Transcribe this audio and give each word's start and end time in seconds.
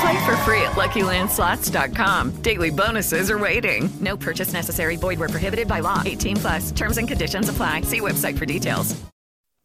Play 0.00 0.24
for 0.24 0.36
free 0.44 0.62
at 0.62 0.76
LuckyLandSlots.com. 0.76 2.42
Daily 2.42 2.70
bonuses 2.70 3.30
are 3.30 3.38
waiting. 3.38 3.88
No 4.00 4.16
purchase 4.16 4.52
necessary. 4.52 4.96
Void 4.96 5.18
where 5.18 5.28
prohibited 5.28 5.66
by 5.66 5.80
law. 5.80 6.02
18 6.04 6.36
plus. 6.36 6.70
Terms 6.72 6.98
and 6.98 7.08
conditions 7.08 7.48
apply. 7.48 7.82
See 7.82 8.00
website 8.00 8.36
for 8.36 8.44
details. 8.44 8.94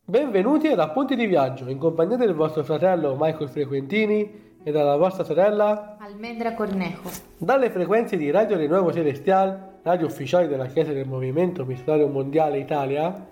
Benvenuti 0.05 0.67
ad 0.67 0.79
Appunti 0.79 1.15
di 1.15 1.25
Viaggio, 1.27 1.69
in 1.69 1.77
compagnia 1.77 2.17
del 2.17 2.33
vostro 2.33 2.61
fratello 2.65 3.15
Michael 3.17 3.47
Frequentini 3.47 4.57
e 4.61 4.69
dalla 4.69 4.97
vostra 4.97 5.23
sorella 5.23 5.95
Almendra 5.97 6.53
Cornejo. 6.53 7.09
Dalle 7.37 7.69
frequenze 7.69 8.17
di 8.17 8.29
Radio 8.29 8.57
Renuevo 8.57 8.91
Celestial, 8.91 9.77
radio 9.81 10.07
ufficiale 10.07 10.49
della 10.49 10.65
Chiesa 10.65 10.91
del 10.91 11.07
Movimento 11.07 11.63
Missionario 11.63 12.07
Mondiale 12.07 12.57
Italia, 12.57 13.25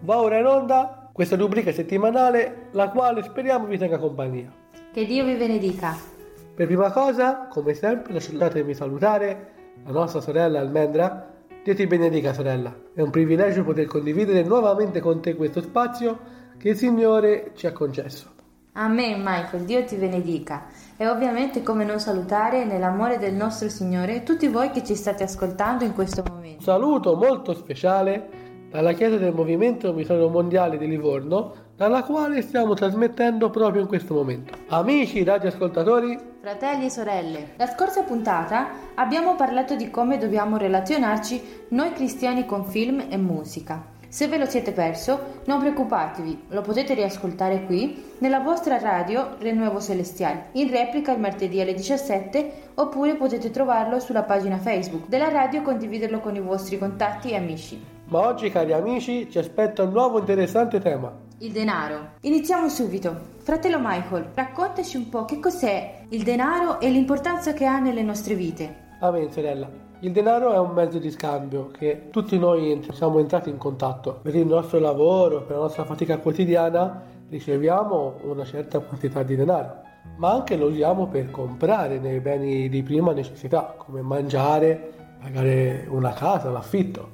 va 0.00 0.20
ora 0.20 0.38
in 0.38 0.46
onda 0.46 1.10
questa 1.12 1.36
rubrica 1.36 1.70
settimanale, 1.70 2.70
la 2.72 2.88
quale 2.88 3.22
speriamo 3.22 3.66
vi 3.66 3.78
tenga 3.78 3.98
compagnia. 3.98 4.52
Che 4.92 5.06
Dio 5.06 5.24
vi 5.24 5.34
benedica. 5.34 6.15
Per 6.56 6.66
prima 6.66 6.90
cosa, 6.90 7.48
come 7.50 7.74
sempre, 7.74 8.14
lasciatemi 8.14 8.72
salutare 8.72 9.50
la 9.84 9.92
nostra 9.92 10.22
sorella 10.22 10.58
Almendra. 10.58 11.28
Dio 11.62 11.74
ti 11.74 11.86
benedica, 11.86 12.32
sorella. 12.32 12.74
È 12.94 13.02
un 13.02 13.10
privilegio 13.10 13.62
poter 13.62 13.84
condividere 13.84 14.42
nuovamente 14.42 15.00
con 15.00 15.20
te 15.20 15.34
questo 15.34 15.60
spazio 15.60 16.18
che 16.56 16.70
il 16.70 16.76
Signore 16.78 17.50
ci 17.56 17.66
ha 17.66 17.72
concesso. 17.72 18.30
Amen, 18.72 19.20
Michael. 19.22 19.64
Dio 19.64 19.84
ti 19.84 19.96
benedica. 19.96 20.68
E 20.96 21.06
ovviamente 21.06 21.62
come 21.62 21.84
non 21.84 22.00
salutare 22.00 22.64
nell'amore 22.64 23.18
del 23.18 23.34
nostro 23.34 23.68
Signore 23.68 24.22
tutti 24.22 24.48
voi 24.48 24.70
che 24.70 24.82
ci 24.82 24.94
state 24.94 25.24
ascoltando 25.24 25.84
in 25.84 25.92
questo 25.92 26.22
momento. 26.26 26.56
Un 26.56 26.62
saluto 26.62 27.16
molto 27.16 27.52
speciale 27.52 28.30
dalla 28.70 28.94
Chiesa 28.94 29.18
del 29.18 29.34
Movimento 29.34 29.92
Missionario 29.92 30.30
Mondiale 30.30 30.78
di 30.78 30.88
Livorno, 30.88 31.65
dalla 31.76 32.02
quale 32.02 32.40
stiamo 32.40 32.72
trasmettendo 32.72 33.50
proprio 33.50 33.82
in 33.82 33.88
questo 33.88 34.14
momento. 34.14 34.54
Amici 34.68 35.22
radioascoltatori, 35.22 36.18
fratelli 36.40 36.86
e 36.86 36.90
sorelle, 36.90 37.48
la 37.56 37.66
scorsa 37.66 38.02
puntata 38.02 38.68
abbiamo 38.94 39.34
parlato 39.36 39.76
di 39.76 39.90
come 39.90 40.16
dobbiamo 40.16 40.56
relazionarci 40.56 41.66
noi 41.68 41.92
cristiani 41.92 42.46
con 42.46 42.64
film 42.64 43.04
e 43.10 43.16
musica. 43.18 43.94
Se 44.08 44.28
ve 44.28 44.38
lo 44.38 44.46
siete 44.46 44.72
perso, 44.72 45.42
non 45.44 45.58
preoccupatevi, 45.58 46.44
lo 46.48 46.62
potete 46.62 46.94
riascoltare 46.94 47.64
qui 47.66 48.14
nella 48.18 48.38
vostra 48.38 48.78
radio 48.78 49.36
Renuevo 49.38 49.78
Celestial, 49.78 50.44
in 50.52 50.70
replica 50.70 51.12
il 51.12 51.20
martedì 51.20 51.60
alle 51.60 51.74
17 51.74 52.70
oppure 52.76 53.16
potete 53.16 53.50
trovarlo 53.50 53.98
sulla 54.00 54.22
pagina 54.22 54.56
Facebook 54.56 55.08
della 55.08 55.28
radio 55.28 55.60
e 55.60 55.64
condividerlo 55.64 56.20
con 56.20 56.34
i 56.34 56.40
vostri 56.40 56.78
contatti 56.78 57.32
e 57.32 57.36
amici. 57.36 57.84
Ma 58.08 58.20
oggi 58.20 58.48
cari 58.50 58.72
amici 58.72 59.28
ci 59.28 59.38
aspetta 59.38 59.82
un 59.82 59.90
nuovo 59.90 60.20
interessante 60.20 60.80
tema. 60.80 61.25
Il 61.38 61.52
denaro. 61.52 62.12
Iniziamo 62.22 62.66
subito. 62.70 63.14
Fratello 63.40 63.76
Michael, 63.78 64.30
raccontaci 64.32 64.96
un 64.96 65.10
po' 65.10 65.26
che 65.26 65.38
cos'è 65.38 66.04
il 66.08 66.22
denaro 66.22 66.80
e 66.80 66.88
l'importanza 66.88 67.52
che 67.52 67.66
ha 67.66 67.78
nelle 67.78 68.00
nostre 68.00 68.34
vite. 68.34 68.84
Amen, 69.00 69.30
sorella. 69.30 69.68
Il 70.00 70.12
denaro 70.12 70.54
è 70.54 70.58
un 70.58 70.70
mezzo 70.70 70.98
di 70.98 71.10
scambio 71.10 71.66
che 71.66 72.08
tutti 72.10 72.38
noi 72.38 72.82
siamo 72.90 73.18
entrati 73.18 73.50
in 73.50 73.58
contatto. 73.58 74.18
Per 74.22 74.34
il 74.34 74.46
nostro 74.46 74.78
lavoro, 74.78 75.42
per 75.42 75.56
la 75.56 75.62
nostra 75.64 75.84
fatica 75.84 76.16
quotidiana, 76.16 77.02
riceviamo 77.28 78.20
una 78.22 78.44
certa 78.46 78.78
quantità 78.80 79.22
di 79.22 79.36
denaro, 79.36 79.82
ma 80.16 80.32
anche 80.32 80.56
lo 80.56 80.68
usiamo 80.68 81.06
per 81.06 81.30
comprare 81.30 82.00
dei 82.00 82.20
beni 82.20 82.70
di 82.70 82.82
prima 82.82 83.12
necessità, 83.12 83.74
come 83.76 84.00
mangiare, 84.00 84.92
pagare 85.20 85.86
una 85.90 86.14
casa, 86.14 86.48
l'affitto. 86.48 87.10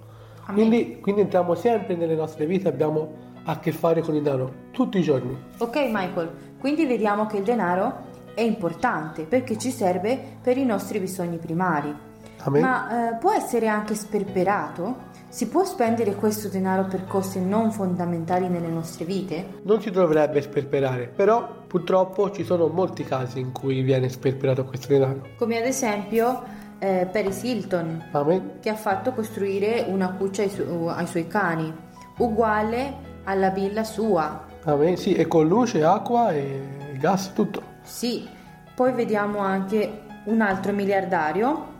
Quindi, 0.47 1.01
quindi 1.01 1.23
entriamo 1.23 1.57
sempre 1.57 1.97
nelle 1.97 2.15
nostre 2.15 2.47
vite, 2.47 2.69
abbiamo 2.69 3.31
a 3.45 3.59
che 3.59 3.73
fare 3.73 4.01
con 4.03 4.15
il 4.15 4.23
denaro 4.23 4.53
tutti 4.71 4.99
i 4.99 5.03
giorni. 5.03 5.37
Ok 5.59 5.77
Michael, 5.91 6.31
quindi 6.59 6.87
vediamo 6.87 7.27
che 7.27 7.39
il 7.39 7.45
denaro 7.45 8.11
è 8.35 8.41
importante 8.41 9.25
perché 9.25 9.59
ci 9.59 9.71
serve 9.71 10.19
per 10.41 10.57
i 10.57 10.65
nostri 10.65 10.99
bisogni 10.99 11.39
primari. 11.39 12.11
Amen. 12.45 12.61
Ma 12.61 13.11
eh, 13.11 13.17
può 13.17 13.33
essere 13.33 13.69
anche 13.69 13.95
sperperato? 13.95 15.11
Si 15.29 15.49
può 15.49 15.65
spendere 15.65 16.15
questo 16.15 16.49
denaro 16.49 16.85
per 16.85 17.07
cose 17.07 17.41
non 17.41 17.71
fondamentali 17.71 18.49
nelle 18.49 18.69
nostre 18.69 19.05
vite? 19.05 19.61
Non 19.63 19.81
si 19.81 19.91
dovrebbe 19.91 20.43
sperperare, 20.43 21.07
però 21.07 21.65
purtroppo 21.67 22.31
ci 22.31 22.45
sono 22.45 22.67
molti 22.67 23.05
casi 23.05 23.39
in 23.39 23.53
cui 23.53 23.83
viene 23.83 24.09
sperperato 24.09 24.65
questo 24.65 24.89
denaro. 24.89 25.29
Come 25.39 25.59
ad 25.59 25.65
esempio 25.65 26.43
eh, 26.79 27.09
Paris 27.11 27.43
Hilton, 27.45 28.09
Amen. 28.11 28.59
che 28.61 28.71
ha 28.71 28.75
fatto 28.75 29.13
costruire 29.13 29.87
una 29.89 30.13
cuccia 30.13 30.43
ai, 30.43 30.51
su- 30.51 30.87
ai 30.89 31.07
suoi 31.07 31.29
cani, 31.29 31.73
uguale 32.19 33.11
alla 33.25 33.51
villa 33.51 33.85
sua. 33.85 34.45
Amen. 34.65 34.97
Sì, 34.97 35.15
e 35.15 35.27
con 35.27 35.49
luce, 35.49 35.85
acqua 35.85 36.33
e 36.33 36.97
gas, 36.99 37.33
tutto. 37.33 37.63
Sì, 37.83 38.29
poi 38.75 38.93
vediamo 38.93 39.39
anche 39.39 40.03
un 40.25 40.41
altro 40.41 40.73
miliardario 40.73 41.71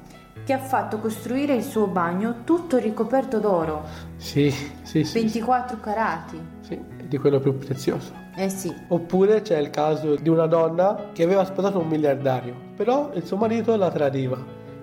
che 0.45 0.53
ha 0.53 0.59
fatto 0.59 0.99
costruire 0.99 1.55
il 1.55 1.63
suo 1.63 1.87
bagno 1.87 2.43
tutto 2.45 2.79
ricoperto 2.79 3.39
d'oro. 3.39 3.85
Sì, 4.17 4.51
sì, 4.83 5.05
sì. 5.05 5.21
24 5.21 5.79
carati. 5.79 6.41
Sì, 6.61 6.81
di 7.05 7.19
quello 7.19 7.39
più 7.39 7.57
prezioso. 7.57 8.13
Eh 8.35 8.49
sì. 8.49 8.75
Oppure 8.89 9.43
c'è 9.43 9.59
il 9.59 9.71
caso 9.71 10.17
di 10.17 10.29
una 10.29 10.47
donna 10.47 11.11
che 11.13 11.23
aveva 11.23 11.45
sposato 11.45 11.79
un 11.79 11.87
miliardario, 11.87 12.55
però 12.75 13.11
il 13.15 13.25
suo 13.25 13.37
marito 13.37 13.77
la 13.77 13.91
tradiva. 13.91 14.39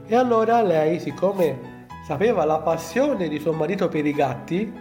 E 0.05 0.15
allora 0.15 0.61
lei, 0.61 0.99
siccome 0.99 1.85
sapeva 2.05 2.45
la 2.45 2.59
passione 2.59 3.27
di 3.27 3.39
suo 3.39 3.51
marito 3.51 3.89
per 3.89 4.05
i 4.05 4.13
gatti, 4.13 4.71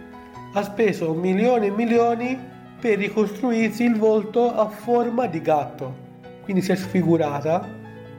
ha 0.53 0.63
speso 0.63 1.13
milioni 1.13 1.67
e 1.67 1.71
milioni 1.71 2.39
per 2.81 2.99
ricostruirsi 2.99 3.85
il 3.85 3.97
volto 3.97 4.55
a 4.55 4.69
forma 4.69 5.27
di 5.27 5.41
gatto. 5.41 6.07
Quindi 6.43 6.63
si 6.63 6.73
è 6.73 6.77
sfigurata 6.77 7.69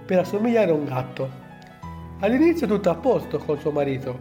per 0.06 0.20
assomigliare 0.20 0.72
a 0.72 0.74
un 0.74 0.86
gatto. 0.86 1.30
All'inizio 2.20 2.68
tutto 2.68 2.90
a 2.90 2.96
posto 2.96 3.38
col 3.40 3.60
suo 3.60 3.72
marito, 3.72 4.20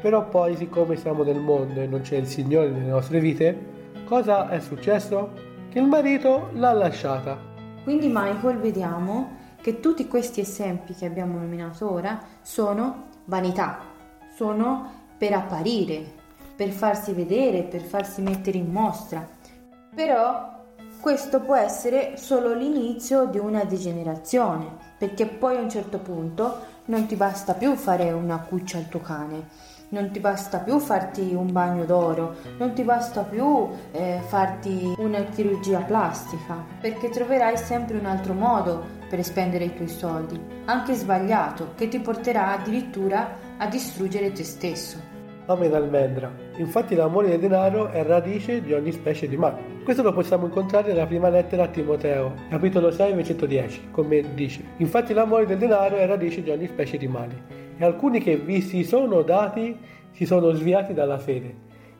però 0.00 0.28
poi 0.28 0.56
siccome 0.56 0.96
siamo 0.96 1.22
nel 1.22 1.40
mondo 1.40 1.80
e 1.80 1.86
non 1.86 2.02
c'è 2.02 2.16
il 2.16 2.26
Signore 2.26 2.68
nelle 2.68 2.90
nostre 2.90 3.18
vite, 3.18 3.56
cosa 4.04 4.48
è 4.48 4.60
successo? 4.60 5.32
Che 5.70 5.78
il 5.78 5.86
marito 5.86 6.50
l'ha 6.52 6.72
lasciata. 6.72 7.38
Quindi 7.82 8.08
Michael 8.08 8.58
vediamo 8.58 9.36
che 9.60 9.80
tutti 9.80 10.06
questi 10.06 10.40
esempi 10.40 10.94
che 10.94 11.06
abbiamo 11.06 11.38
nominato 11.38 11.90
ora 11.90 12.20
sono 12.42 13.06
vanità, 13.24 13.80
sono 14.34 14.92
per 15.18 15.32
apparire, 15.32 16.17
per 16.58 16.70
farsi 16.70 17.12
vedere, 17.12 17.62
per 17.62 17.82
farsi 17.82 18.20
mettere 18.20 18.58
in 18.58 18.72
mostra. 18.72 19.24
Però 19.94 20.56
questo 21.00 21.38
può 21.38 21.54
essere 21.54 22.16
solo 22.16 22.52
l'inizio 22.52 23.26
di 23.26 23.38
una 23.38 23.62
degenerazione, 23.62 24.66
perché 24.98 25.26
poi 25.26 25.56
a 25.56 25.60
un 25.60 25.70
certo 25.70 26.00
punto 26.00 26.58
non 26.86 27.06
ti 27.06 27.14
basta 27.14 27.54
più 27.54 27.76
fare 27.76 28.10
una 28.10 28.40
cuccia 28.40 28.78
al 28.78 28.88
tuo 28.88 28.98
cane, 28.98 29.46
non 29.90 30.10
ti 30.10 30.18
basta 30.18 30.58
più 30.58 30.80
farti 30.80 31.32
un 31.32 31.52
bagno 31.52 31.84
d'oro, 31.84 32.34
non 32.58 32.72
ti 32.72 32.82
basta 32.82 33.22
più 33.22 33.68
eh, 33.92 34.20
farti 34.26 34.94
una 34.98 35.22
chirurgia 35.26 35.82
plastica, 35.82 36.56
perché 36.80 37.08
troverai 37.08 37.56
sempre 37.56 37.98
un 37.98 38.06
altro 38.06 38.34
modo 38.34 38.84
per 39.08 39.22
spendere 39.22 39.66
i 39.66 39.74
tuoi 39.76 39.88
soldi, 39.88 40.40
anche 40.64 40.94
sbagliato, 40.94 41.74
che 41.76 41.86
ti 41.86 42.00
porterà 42.00 42.54
addirittura 42.54 43.36
a 43.58 43.66
distruggere 43.68 44.32
te 44.32 44.42
stesso. 44.42 45.07
Amen 45.50 45.72
almendra. 45.72 46.30
Infatti 46.58 46.94
l'amore 46.94 47.28
del 47.28 47.38
denaro 47.38 47.88
è 47.88 48.02
radice 48.02 48.60
di 48.60 48.74
ogni 48.74 48.92
specie 48.92 49.26
di 49.26 49.38
male. 49.38 49.80
Questo 49.82 50.02
lo 50.02 50.12
possiamo 50.12 50.44
incontrare 50.44 50.88
nella 50.88 51.06
prima 51.06 51.30
lettera 51.30 51.62
a 51.62 51.68
Timoteo, 51.68 52.34
capitolo 52.50 52.90
6, 52.90 53.14
versetto 53.14 53.46
10, 53.46 53.88
come 53.90 54.34
dice. 54.34 54.62
Infatti 54.76 55.14
l'amore 55.14 55.46
del 55.46 55.56
denaro 55.56 55.96
è 55.96 56.06
radice 56.06 56.42
di 56.42 56.50
ogni 56.50 56.66
specie 56.66 56.98
di 56.98 57.08
male. 57.08 57.42
E 57.78 57.82
alcuni 57.82 58.20
che 58.20 58.36
vi 58.36 58.60
si 58.60 58.84
sono 58.84 59.22
dati 59.22 59.74
si 60.10 60.26
sono 60.26 60.50
sviati 60.52 60.92
dalla 60.92 61.18
fede 61.18 61.54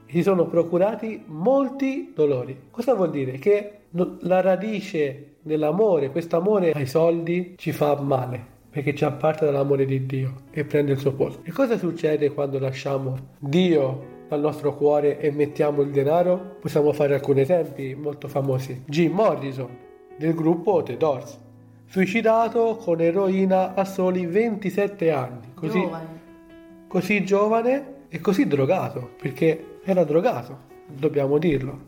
e 0.04 0.12
si 0.12 0.22
sono 0.22 0.46
procurati 0.46 1.24
molti 1.28 2.12
dolori. 2.14 2.64
Cosa 2.70 2.92
vuol 2.92 3.08
dire? 3.08 3.38
Che 3.38 3.78
la 4.20 4.42
radice 4.42 5.36
dell'amore, 5.40 6.10
questo 6.10 6.36
amore 6.36 6.72
ai 6.72 6.84
soldi 6.84 7.54
ci 7.56 7.72
fa 7.72 7.98
male 7.98 8.56
perché 8.78 8.94
ci 8.94 9.04
apparte 9.04 9.44
dall'amore 9.44 9.84
di 9.84 10.06
Dio 10.06 10.42
e 10.52 10.62
prende 10.62 10.92
il 10.92 10.98
suo 10.98 11.12
posto. 11.12 11.40
E 11.42 11.50
cosa 11.50 11.76
succede 11.76 12.32
quando 12.32 12.60
lasciamo 12.60 13.16
Dio 13.40 14.16
dal 14.28 14.38
nostro 14.38 14.76
cuore 14.76 15.18
e 15.18 15.32
mettiamo 15.32 15.82
il 15.82 15.90
denaro? 15.90 16.58
Possiamo 16.60 16.92
fare 16.92 17.14
alcuni 17.14 17.40
esempi 17.40 17.96
molto 17.96 18.28
famosi. 18.28 18.84
Jim 18.86 19.14
Morrison 19.14 19.68
del 20.16 20.32
gruppo 20.32 20.84
The 20.84 20.96
Doors, 20.96 21.40
suicidato 21.86 22.76
con 22.76 23.00
eroina 23.00 23.74
a 23.74 23.84
soli 23.84 24.26
27 24.26 25.10
anni, 25.10 25.50
così 25.54 25.80
Giovane. 25.80 26.20
così 26.86 27.24
giovane 27.24 27.94
e 28.08 28.20
così 28.20 28.46
drogato, 28.46 29.10
perché 29.20 29.78
era 29.82 30.04
drogato, 30.04 30.56
dobbiamo 30.86 31.38
dirlo. 31.38 31.86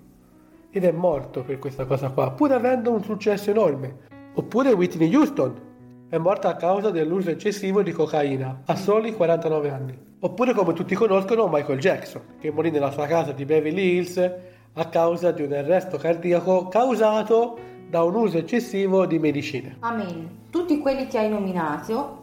Ed 0.72 0.82
è 0.82 0.90
morto 0.90 1.44
per 1.44 1.60
questa 1.60 1.84
cosa 1.84 2.10
qua, 2.10 2.32
pur 2.32 2.50
avendo 2.50 2.90
un 2.90 3.04
successo 3.04 3.50
enorme. 3.50 4.08
Oppure 4.34 4.72
Whitney 4.72 5.14
Houston 5.14 5.68
è 6.10 6.18
morta 6.18 6.48
a 6.48 6.56
causa 6.56 6.90
dell'uso 6.90 7.30
eccessivo 7.30 7.82
di 7.82 7.92
cocaina, 7.92 8.62
a 8.64 8.74
soli 8.74 9.14
49 9.14 9.70
anni. 9.70 9.96
Oppure 10.18 10.52
come 10.54 10.72
tutti 10.72 10.96
conoscono 10.96 11.46
Michael 11.46 11.78
Jackson, 11.78 12.22
che 12.40 12.50
morì 12.50 12.72
nella 12.72 12.90
sua 12.90 13.06
casa 13.06 13.30
di 13.30 13.44
Beverly 13.44 13.94
Hills 13.94 14.30
a 14.72 14.88
causa 14.88 15.30
di 15.30 15.42
un 15.42 15.52
arresto 15.52 15.98
cardiaco 15.98 16.66
causato 16.66 17.56
da 17.88 18.02
un 18.02 18.16
uso 18.16 18.38
eccessivo 18.38 19.06
di 19.06 19.20
medicine. 19.20 19.76
Amen. 19.78 20.48
Tutti 20.50 20.80
quelli 20.80 21.06
che 21.06 21.18
hai 21.18 21.28
nominato 21.28 22.22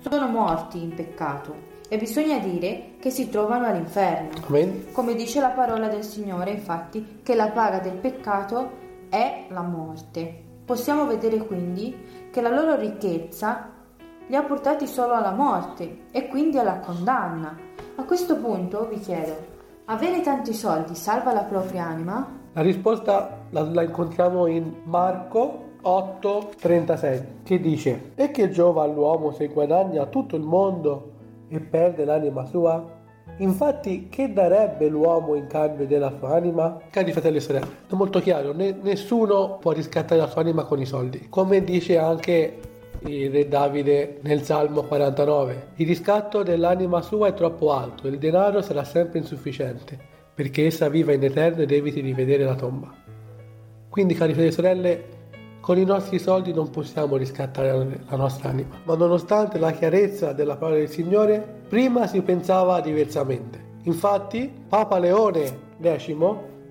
sono 0.00 0.26
morti 0.26 0.82
in 0.82 0.92
peccato 0.92 1.54
e 1.88 1.98
bisogna 1.98 2.38
dire 2.38 2.94
che 2.98 3.10
si 3.10 3.30
trovano 3.30 3.66
all'inferno. 3.66 4.30
Amen. 4.48 4.86
Come 4.90 5.14
dice 5.14 5.38
la 5.40 5.50
parola 5.50 5.86
del 5.86 6.02
Signore, 6.02 6.50
infatti, 6.50 7.20
che 7.22 7.36
la 7.36 7.50
paga 7.50 7.78
del 7.78 7.94
peccato 7.94 8.70
è 9.08 9.46
la 9.50 9.62
morte. 9.62 10.48
Possiamo 10.70 11.04
vedere 11.04 11.38
quindi 11.38 12.28
che 12.30 12.40
la 12.40 12.48
loro 12.48 12.76
ricchezza 12.76 13.70
li 14.28 14.36
ha 14.36 14.42
portati 14.44 14.86
solo 14.86 15.14
alla 15.14 15.32
morte 15.32 16.02
e 16.12 16.28
quindi 16.28 16.58
alla 16.58 16.78
condanna. 16.78 17.58
A 17.96 18.04
questo 18.04 18.36
punto 18.36 18.86
vi 18.88 19.00
chiedo, 19.00 19.34
avere 19.86 20.20
tanti 20.20 20.54
soldi 20.54 20.94
salva 20.94 21.32
la 21.32 21.42
propria 21.42 21.86
anima? 21.86 22.24
La 22.52 22.62
risposta 22.62 23.46
la, 23.50 23.62
la 23.62 23.82
incontriamo 23.82 24.46
in 24.46 24.72
Marco 24.84 25.70
8:36 25.82 27.24
che 27.42 27.58
dice 27.58 28.12
E 28.14 28.30
che 28.30 28.50
giova 28.50 28.84
all'uomo 28.84 29.32
se 29.32 29.48
guadagna 29.48 30.06
tutto 30.06 30.36
il 30.36 30.44
mondo 30.44 31.14
e 31.48 31.58
perde 31.58 32.04
l'anima 32.04 32.44
sua? 32.44 32.98
Infatti 33.40 34.08
che 34.10 34.34
darebbe 34.34 34.88
l'uomo 34.88 35.34
in 35.34 35.46
cambio 35.46 35.86
della 35.86 36.12
sua 36.18 36.34
anima? 36.34 36.78
Cari 36.90 37.10
fratelli 37.10 37.38
e 37.38 37.40
sorelle, 37.40 37.66
è 37.88 37.94
molto 37.94 38.20
chiaro, 38.20 38.52
ne- 38.52 38.76
nessuno 38.82 39.56
può 39.58 39.72
riscattare 39.72 40.20
la 40.20 40.28
sua 40.28 40.42
anima 40.42 40.64
con 40.64 40.78
i 40.78 40.84
soldi. 40.84 41.28
Come 41.30 41.64
dice 41.64 41.96
anche 41.96 42.58
il 43.00 43.30
re 43.30 43.48
Davide 43.48 44.18
nel 44.20 44.42
Salmo 44.42 44.82
49, 44.82 45.68
il 45.76 45.86
riscatto 45.86 46.42
dell'anima 46.42 47.00
sua 47.00 47.28
è 47.28 47.34
troppo 47.34 47.72
alto, 47.72 48.08
il 48.08 48.18
denaro 48.18 48.60
sarà 48.60 48.84
sempre 48.84 49.20
insufficiente, 49.20 49.98
perché 50.34 50.66
essa 50.66 50.90
viva 50.90 51.14
in 51.14 51.24
eterno 51.24 51.62
ed 51.62 51.72
eviti 51.72 52.02
di 52.02 52.12
vedere 52.12 52.44
la 52.44 52.54
tomba. 52.54 52.92
Quindi, 53.88 54.12
cari 54.12 54.32
fratelli 54.32 54.52
e 54.52 54.54
sorelle, 54.54 55.04
con 55.60 55.78
i 55.78 55.84
nostri 55.84 56.18
soldi 56.18 56.52
non 56.52 56.70
possiamo 56.70 57.16
riscattare 57.16 58.00
la 58.08 58.16
nostra 58.16 58.48
anima, 58.48 58.76
ma 58.84 58.94
nonostante 58.94 59.58
la 59.58 59.72
chiarezza 59.72 60.32
della 60.32 60.56
parola 60.56 60.78
del 60.78 60.88
Signore, 60.88 61.62
prima 61.68 62.06
si 62.06 62.22
pensava 62.22 62.80
diversamente. 62.80 63.68
Infatti, 63.84 64.50
Papa 64.68 64.98
Leone 64.98 65.68
X 65.80 66.14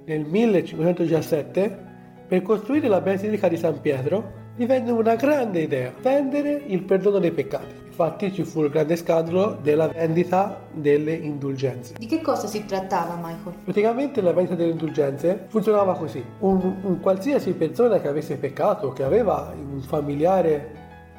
nel 0.06 0.26
1517, 0.26 1.88
per 2.28 2.42
costruire 2.42 2.88
la 2.88 3.02
Basilica 3.02 3.48
di 3.48 3.58
San 3.58 3.80
Pietro, 3.80 4.38
gli 4.56 4.66
venne 4.66 4.92
una 4.92 5.16
grande 5.16 5.62
idea, 5.62 5.94
vendere 6.02 6.64
il 6.68 6.84
perdono 6.84 7.20
dei 7.20 7.32
peccati. 7.32 7.89
Infatti 8.00 8.32
ci 8.32 8.46
fu 8.46 8.64
il 8.64 8.70
grande 8.70 8.96
scandalo 8.96 9.58
della 9.62 9.90
vendita 9.90 10.62
delle 10.72 11.12
indulgenze. 11.12 11.96
Di 11.98 12.06
che 12.06 12.22
cosa 12.22 12.48
si 12.48 12.64
trattava, 12.64 13.16
Michael? 13.16 13.58
Praticamente 13.66 14.22
la 14.22 14.32
vendita 14.32 14.56
delle 14.56 14.72
indulgenze 14.72 15.48
funzionava 15.50 15.96
così. 15.96 16.24
Un, 16.40 16.78
un 16.82 17.00
qualsiasi 17.02 17.52
persona 17.52 18.00
che 18.00 18.08
avesse 18.08 18.38
peccato, 18.38 18.94
che 18.94 19.04
aveva 19.04 19.54
un 19.54 19.82
familiare 19.82 20.76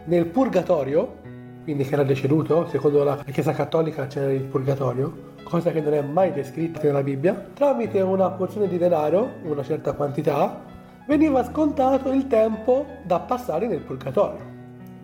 nel 0.07 0.25
purgatorio, 0.25 1.17
quindi 1.65 1.85
che 1.85 1.93
era 1.93 2.03
deceduto, 2.03 2.67
secondo 2.69 3.05
la 3.05 3.23
Chiesa 3.31 3.53
Cattolica 3.53 4.07
c'era 4.07 4.33
il 4.33 4.45
purgatorio, 4.45 5.35
cosa 5.43 5.73
che 5.73 5.83
non 5.83 5.93
è 5.93 6.01
mai 6.01 6.33
descritta 6.33 6.81
nella 6.83 7.03
Bibbia, 7.03 7.49
tramite 7.53 8.01
una 8.01 8.31
porzione 8.31 8.69
di 8.69 8.79
denaro, 8.79 9.33
una 9.43 9.63
certa 9.63 9.93
quantità, 9.93 10.65
veniva 11.07 11.45
scontato 11.45 12.11
il 12.11 12.27
tempo 12.27 12.87
da 13.05 13.21
passare 13.21 13.67
nel 13.67 13.81
purgatorio. 13.81 14.50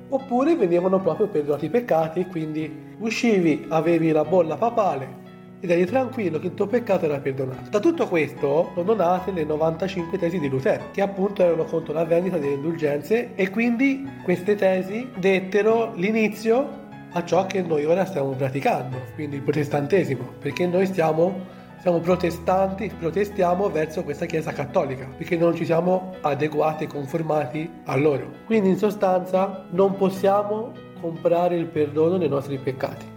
Oppure 0.09 0.57
venivano 0.57 1.01
proprio 1.01 1.27
perdonati 1.29 1.67
i 1.67 1.71
peccati, 1.71 2.27
quindi 2.27 2.95
uscivi, 2.99 3.67
avevi 3.69 4.13
la 4.13 4.25
bolla 4.25 4.57
papale 4.57 5.25
ed 5.61 5.71
eri 5.71 5.87
tranquillo 5.87 6.39
che 6.39 6.49
il 6.49 6.55
tuo 6.55 6.67
peccato 6.67 7.07
era 7.07 7.19
perdonato. 7.19 7.71
Da 7.71 7.81
tutto 7.81 8.07
questo 8.07 8.71
sono 8.75 8.95
nate 8.95 9.33
le 9.33 9.45
95 9.45 10.19
tesi 10.19 10.39
di 10.39 10.49
Lutero, 10.49 10.85
che 10.93 11.01
appunto 11.01 11.43
erano 11.43 11.65
contro 11.65 11.93
la 11.93 12.05
vendita 12.05 12.39
delle 12.39 12.55
indulgenze 12.55 13.35
e 13.35 13.51
quindi 13.51 14.09
queste 14.23 14.55
tesi 14.55 15.09
dettero 15.17 15.93
l'inizio 15.95 16.85
a 17.13 17.25
ciò 17.25 17.47
che 17.47 17.63
noi 17.63 17.85
ora 17.85 18.05
stiamo 18.05 18.31
praticando, 18.31 18.97
quindi 19.15 19.37
il 19.37 19.43
protestantesimo, 19.43 20.35
perché 20.39 20.67
noi 20.67 20.87
stiamo 20.87 21.55
siamo 21.81 22.01
protestanti, 22.01 22.93
protestiamo 22.99 23.69
verso 23.71 24.03
questa 24.03 24.27
Chiesa 24.27 24.53
cattolica, 24.53 25.09
perché 25.17 25.37
non 25.37 25.55
ci 25.55 25.65
siamo 25.65 26.15
adeguati 26.23 26.85
e 26.85 26.87
conformati 26.87 27.71
a 27.85 27.97
loro. 27.97 28.31
Quindi 28.47 28.71
in 28.71 28.77
sostanza 28.77 29.65
non 29.71 29.97
possiamo 29.97 30.73
comprare 31.01 31.57
il 31.57 31.67
perdono 31.67 32.19
dei 32.19 32.29
nostri 32.29 32.59
peccati. 32.59 33.15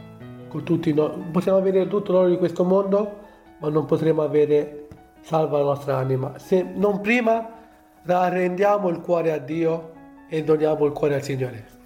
No- 0.93 1.27
possiamo 1.31 1.57
avere 1.57 1.87
tutto 1.87 2.11
l'oro 2.11 2.29
di 2.29 2.37
questo 2.37 2.63
mondo, 2.63 3.19
ma 3.59 3.69
non 3.69 3.85
potremo 3.85 4.21
avere 4.23 4.87
salva 5.21 5.59
la 5.59 5.65
nostra 5.65 5.97
anima. 5.97 6.37
Se 6.37 6.61
non 6.61 7.01
prima 7.01 7.47
arrendiamo 8.05 8.89
il 8.89 9.01
cuore 9.01 9.31
a 9.31 9.37
Dio 9.37 9.91
e 10.27 10.43
doniamo 10.43 10.85
il 10.85 10.91
cuore 10.91 11.15
al 11.15 11.23
Signore. 11.23 11.78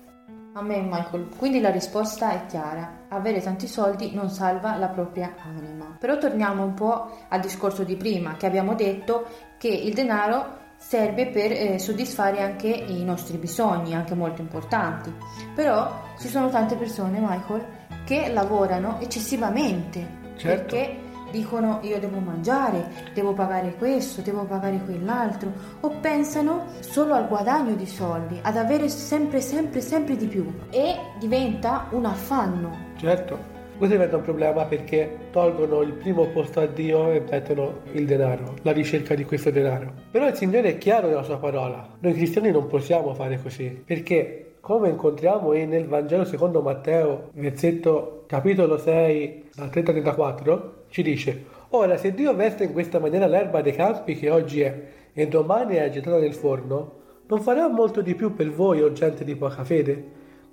Amen, 0.55 0.87
Michael. 0.87 1.29
Quindi 1.35 1.59
la 1.59 1.71
risposta 1.71 2.31
è 2.31 2.45
chiara. 2.45 3.05
Avere 3.09 3.41
tanti 3.41 3.67
soldi 3.67 4.13
non 4.13 4.29
salva 4.29 4.75
la 4.77 4.87
propria 4.87 5.33
anima. 5.43 5.95
Però 5.99 6.17
torniamo 6.17 6.63
un 6.63 6.75
po' 6.75 7.09
al 7.27 7.39
discorso 7.39 7.83
di 7.83 7.95
prima, 7.95 8.35
che 8.37 8.45
abbiamo 8.45 8.75
detto 8.75 9.25
che 9.57 9.69
il 9.69 9.93
denaro 9.93 10.61
serve 10.77 11.27
per 11.27 11.51
eh, 11.51 11.79
soddisfare 11.79 12.41
anche 12.41 12.67
i 12.67 13.03
nostri 13.03 13.37
bisogni, 13.37 13.95
anche 13.95 14.13
molto 14.13 14.41
importanti. 14.41 15.11
Però 15.55 16.01
ci 16.19 16.27
sono 16.27 16.49
tante 16.49 16.75
persone, 16.75 17.19
Michael, 17.19 17.65
che 18.03 18.29
lavorano 18.31 18.99
eccessivamente 18.99 20.21
Certo. 20.35 20.75
perché 20.75 20.99
dicono 21.33 21.79
io 21.81 21.99
devo 21.99 22.19
mangiare, 22.19 22.85
devo 23.15 23.33
pagare 23.33 23.73
questo, 23.75 24.21
devo 24.21 24.43
pagare 24.43 24.79
quell'altro 24.85 25.51
o 25.79 25.89
pensano 25.99 26.67
solo 26.79 27.15
al 27.15 27.27
guadagno 27.27 27.73
di 27.73 27.87
soldi, 27.87 28.39
ad 28.43 28.55
avere 28.55 28.87
sempre 28.87 29.41
sempre 29.41 29.81
sempre 29.81 30.15
di 30.15 30.27
più 30.27 30.45
e 30.69 30.95
diventa 31.19 31.87
un 31.89 32.05
affanno. 32.05 32.91
Certo, 32.97 33.51
questo 33.77 33.95
diventa 33.95 34.17
un 34.17 34.21
problema 34.21 34.65
perché 34.65 35.17
tolgono 35.31 35.81
il 35.81 35.93
primo 35.93 36.27
posto 36.27 36.59
a 36.59 36.67
Dio 36.67 37.11
e 37.11 37.23
mettono 37.27 37.79
il 37.93 38.05
denaro, 38.05 38.53
la 38.61 38.71
ricerca 38.71 39.15
di 39.15 39.25
questo 39.25 39.49
denaro. 39.49 39.91
Però 40.11 40.27
il 40.27 40.35
Signore 40.35 40.69
è 40.69 40.77
chiaro 40.77 41.07
nella 41.07 41.23
sua 41.23 41.39
parola. 41.39 41.95
Noi 41.99 42.13
cristiani 42.13 42.51
non 42.51 42.67
possiamo 42.67 43.15
fare 43.15 43.41
così, 43.41 43.81
perché 43.83 44.53
come 44.59 44.89
incontriamo 44.89 45.53
in- 45.53 45.69
nel 45.69 45.87
Vangelo 45.87 46.23
secondo 46.25 46.61
Matteo, 46.61 47.31
versetto 47.33 48.23
capitolo 48.27 48.77
6, 48.77 49.49
dal 49.55 49.69
30 49.69 49.91
al 49.91 49.97
34, 49.97 50.82
ci 50.93 51.01
dice: 51.01 51.45
Ora, 51.69 51.97
se 51.97 52.13
Dio 52.13 52.35
veste 52.35 52.65
in 52.65 52.71
questa 52.71 52.99
maniera 52.99 53.25
l'erba 53.25 53.63
dei 53.63 53.73
campi 53.73 54.15
che 54.15 54.29
oggi 54.29 54.61
è 54.61 54.83
e 55.11 55.27
domani 55.27 55.77
è 55.77 55.89
gettata 55.89 56.19
nel 56.19 56.35
forno, 56.35 56.99
non 57.25 57.41
farà 57.41 57.67
molto 57.67 58.01
di 58.01 58.13
più 58.13 58.35
per 58.35 58.51
voi, 58.51 58.79
o 58.83 58.91
gente 58.91 59.23
di 59.23 59.35
poca 59.35 59.63
fede? 59.63 60.05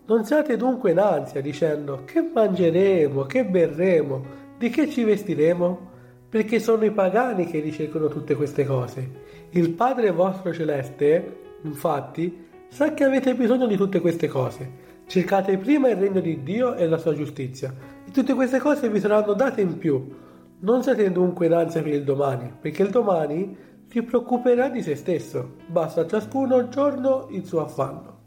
Non 0.06 0.24
siate 0.24 0.56
dunque 0.56 0.92
in 0.92 0.98
ansia 0.98 1.42
dicendo 1.42 2.04
che 2.06 2.22
mangeremo, 2.22 3.24
che 3.24 3.44
berremo, 3.44 4.24
di 4.56 4.70
che 4.70 4.88
ci 4.88 5.04
vestiremo? 5.04 5.88
Perché 6.30 6.58
sono 6.58 6.86
i 6.86 6.90
pagani 6.90 7.44
che 7.44 7.60
ricercano 7.60 8.08
tutte 8.08 8.34
queste 8.34 8.64
cose. 8.64 9.10
Il 9.50 9.72
Padre 9.72 10.10
vostro 10.10 10.54
celeste, 10.54 11.36
infatti, 11.64 12.46
sa 12.68 12.94
che 12.94 13.04
avete 13.04 13.34
bisogno 13.34 13.66
di 13.66 13.76
tutte 13.76 14.00
queste 14.00 14.26
cose. 14.26 14.88
Cercate 15.04 15.58
prima 15.58 15.90
il 15.90 15.96
regno 15.96 16.20
di 16.20 16.42
Dio 16.42 16.76
e 16.76 16.86
la 16.86 16.96
sua 16.96 17.12
giustizia, 17.12 17.74
e 18.06 18.10
tutte 18.10 18.32
queste 18.32 18.58
cose 18.58 18.88
vi 18.88 19.00
saranno 19.00 19.34
date 19.34 19.60
in 19.60 19.76
più. 19.76 20.28
Non 20.62 20.82
siate 20.82 21.10
dunque 21.10 21.46
in 21.46 21.54
ansia 21.54 21.80
per 21.80 21.94
il 21.94 22.04
domani, 22.04 22.52
perché 22.60 22.82
il 22.82 22.90
domani 22.90 23.56
si 23.88 24.02
preoccuperà 24.02 24.68
di 24.68 24.82
se 24.82 24.94
stesso. 24.94 25.56
Basta 25.66 26.02
a 26.02 26.06
ciascuno 26.06 26.68
giorno 26.68 27.28
il 27.30 27.46
suo 27.46 27.62
affanno. 27.62 28.18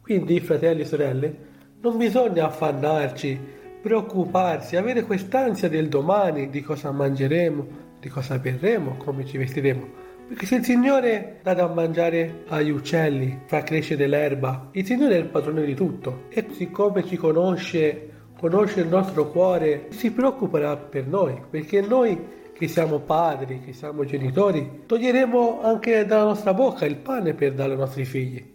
Quindi, 0.00 0.40
fratelli 0.40 0.80
e 0.80 0.84
sorelle, 0.86 1.36
non 1.82 1.98
bisogna 1.98 2.46
affannarci, 2.46 3.38
preoccuparsi, 3.82 4.76
avere 4.76 5.02
quest'ansia 5.02 5.68
del 5.68 5.88
domani, 5.88 6.48
di 6.48 6.62
cosa 6.62 6.90
mangeremo, 6.90 7.66
di 8.00 8.08
cosa 8.08 8.38
berremo, 8.38 8.96
come 8.96 9.26
ci 9.26 9.36
vestiremo. 9.36 9.86
Perché 10.28 10.46
se 10.46 10.56
il 10.56 10.64
Signore 10.64 11.40
dà 11.42 11.52
da 11.52 11.68
mangiare 11.68 12.44
agli 12.48 12.70
uccelli, 12.70 13.40
fa 13.44 13.62
crescere 13.62 14.06
l'erba, 14.06 14.70
il 14.72 14.86
Signore 14.86 15.16
è 15.16 15.18
il 15.18 15.28
padrone 15.28 15.66
di 15.66 15.74
tutto. 15.74 16.22
E 16.30 16.46
siccome 16.52 17.04
ci 17.04 17.16
conosce, 17.16 18.11
conosce 18.42 18.80
il 18.80 18.88
nostro 18.88 19.30
cuore, 19.30 19.86
si 19.90 20.10
preoccuperà 20.10 20.76
per 20.76 21.06
noi, 21.06 21.40
perché 21.48 21.80
noi 21.80 22.18
che 22.52 22.66
siamo 22.66 22.98
padri, 22.98 23.60
che 23.60 23.72
siamo 23.72 24.04
genitori, 24.04 24.82
toglieremo 24.84 25.60
anche 25.62 26.04
dalla 26.04 26.24
nostra 26.24 26.52
bocca 26.52 26.84
il 26.84 26.96
pane 26.96 27.34
per 27.34 27.54
dare 27.54 27.70
ai 27.70 27.78
nostri 27.78 28.04
figli. 28.04 28.52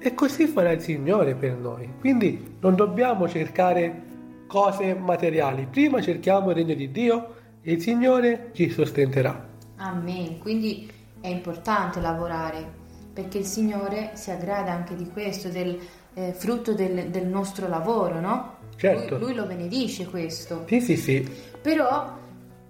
E 0.00 0.14
così 0.14 0.46
farà 0.48 0.72
il 0.72 0.80
Signore 0.80 1.36
per 1.36 1.54
noi. 1.54 1.92
Quindi 2.00 2.56
non 2.58 2.74
dobbiamo 2.74 3.28
cercare 3.28 4.02
cose 4.48 4.94
materiali, 4.94 5.68
prima 5.70 6.02
cerchiamo 6.02 6.50
il 6.50 6.56
regno 6.56 6.74
di 6.74 6.90
Dio 6.90 7.34
e 7.62 7.74
il 7.74 7.80
Signore 7.80 8.50
ci 8.52 8.68
sostenterà. 8.68 9.48
Amen. 9.76 10.40
Quindi 10.40 10.90
è 11.20 11.28
importante 11.28 12.00
lavorare 12.00 12.78
perché 13.12 13.38
il 13.38 13.44
Signore 13.44 14.10
si 14.14 14.32
aggrada 14.32 14.72
anche 14.72 14.96
di 14.96 15.08
questo, 15.08 15.50
del 15.50 15.78
eh, 16.14 16.32
frutto 16.32 16.74
del, 16.74 17.10
del, 17.10 17.26
nostro 17.26 17.68
lavoro, 17.68 18.20
no? 18.20 18.58
Certo. 18.80 19.18
Lui, 19.18 19.26
lui 19.26 19.34
lo 19.34 19.44
benedice 19.44 20.06
questo. 20.06 20.64
Sì, 20.66 20.80
sì, 20.80 20.96
sì. 20.96 21.28
Però 21.60 22.16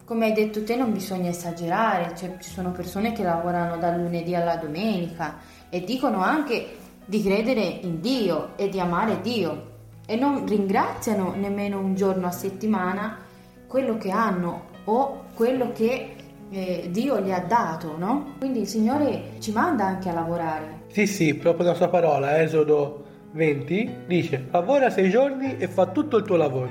come 0.05 0.27
hai 0.27 0.33
detto 0.33 0.65
te 0.65 0.75
non 0.75 0.93
bisogna 0.93 1.31
esagerare, 1.31 2.17
cioè, 2.17 2.37
ci 2.41 2.51
sono 2.51 2.73
persone 2.73 3.13
che 3.13 3.23
lavorano 3.23 3.77
dal 3.79 4.01
lunedì 4.01 4.35
alla 4.35 4.57
domenica 4.57 5.37
e 5.69 5.85
dicono 5.85 6.21
anche 6.21 6.67
di 7.05 7.23
credere 7.23 7.61
in 7.61 8.01
Dio 8.01 8.57
e 8.57 8.69
di 8.69 8.81
amare 8.81 9.21
Dio 9.21 9.69
e 10.07 10.17
non 10.17 10.45
ringraziano 10.49 11.35
nemmeno 11.37 11.79
un 11.79 11.95
giorno 11.95 12.27
a 12.27 12.33
settimana 12.33 13.19
quello 13.69 13.97
che 13.99 14.11
hanno 14.11 14.65
o 14.87 15.27
quello 15.35 15.71
che 15.71 16.17
eh, 16.51 16.89
Dio 16.91 17.21
gli 17.21 17.31
ha 17.31 17.45
dato, 17.47 17.97
no? 17.97 18.35
Quindi 18.39 18.63
il 18.63 18.67
Signore 18.67 19.35
ci 19.39 19.53
manda 19.53 19.85
anche 19.85 20.09
a 20.09 20.13
lavorare. 20.13 20.81
Sì, 20.89 21.07
sì, 21.07 21.35
proprio 21.35 21.67
la 21.67 21.75
sua 21.75 21.89
parola, 21.89 22.43
Esodo 22.43 23.05
20, 23.33 23.91
dice 24.07 24.47
lavora 24.51 24.91
sei 24.91 25.09
giorni 25.09 25.57
e 25.57 25.69
fa 25.69 25.87
tutto 25.87 26.17
il 26.17 26.25
tuo 26.25 26.37
lavoro, 26.37 26.71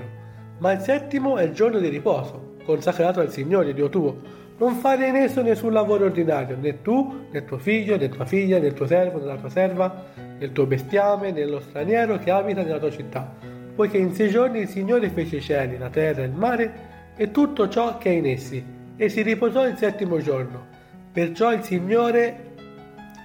ma 0.58 0.74
il 0.74 0.82
settimo 0.82 1.38
è 1.38 1.44
il 1.44 1.54
giorno 1.54 1.80
di 1.80 1.88
riposo 1.88 2.56
consacrato 2.64 3.20
al 3.20 3.32
Signore 3.32 3.74
Dio 3.74 3.90
tuo. 3.90 4.38
Non 4.58 4.76
fare 4.76 5.08
in 5.08 5.16
esso 5.16 5.42
nessun 5.42 5.72
lavoro 5.72 6.06
ordinario, 6.06 6.58
né 6.60 6.82
tu, 6.82 7.28
né 7.32 7.46
tuo 7.46 7.58
figlio, 7.58 7.98
né 7.98 8.10
tua 8.10 8.26
figlia, 8.26 8.60
né 8.60 8.74
tuo 8.74 8.86
servo, 8.86 9.20
né 9.20 9.26
la 9.26 9.38
tua 9.38 9.50
serva, 9.50 10.04
né 10.16 10.46
il 10.46 10.52
tuo 10.52 10.66
bestiame, 10.66 11.32
né 11.32 11.46
lo 11.46 11.62
straniero 11.62 12.20
che 12.20 12.30
abita 12.30 12.62
nella 12.62 12.78
tua 12.78 12.92
città. 12.92 13.34
Poiché 13.74 13.98
in 13.98 14.14
sei 14.14 14.30
giorni 14.30 14.60
il 14.60 14.68
Signore 14.68 15.10
fece 15.10 15.38
i 15.38 15.42
cieli, 15.42 15.78
la 15.78 15.90
terra 15.90 16.24
il 16.24 16.32
mare 16.32 17.14
e 17.16 17.32
tutto 17.32 17.70
ciò 17.70 17.98
che 17.98 18.10
è 18.10 18.14
in 18.14 18.28
essi, 18.28 18.64
e 18.98 19.08
si 19.08 19.22
riposò 19.22 19.66
il 19.66 19.78
settimo 19.78 20.20
giorno. 20.20 20.68
Perciò 21.12 21.54
il 21.54 21.64
Signore 21.64 22.48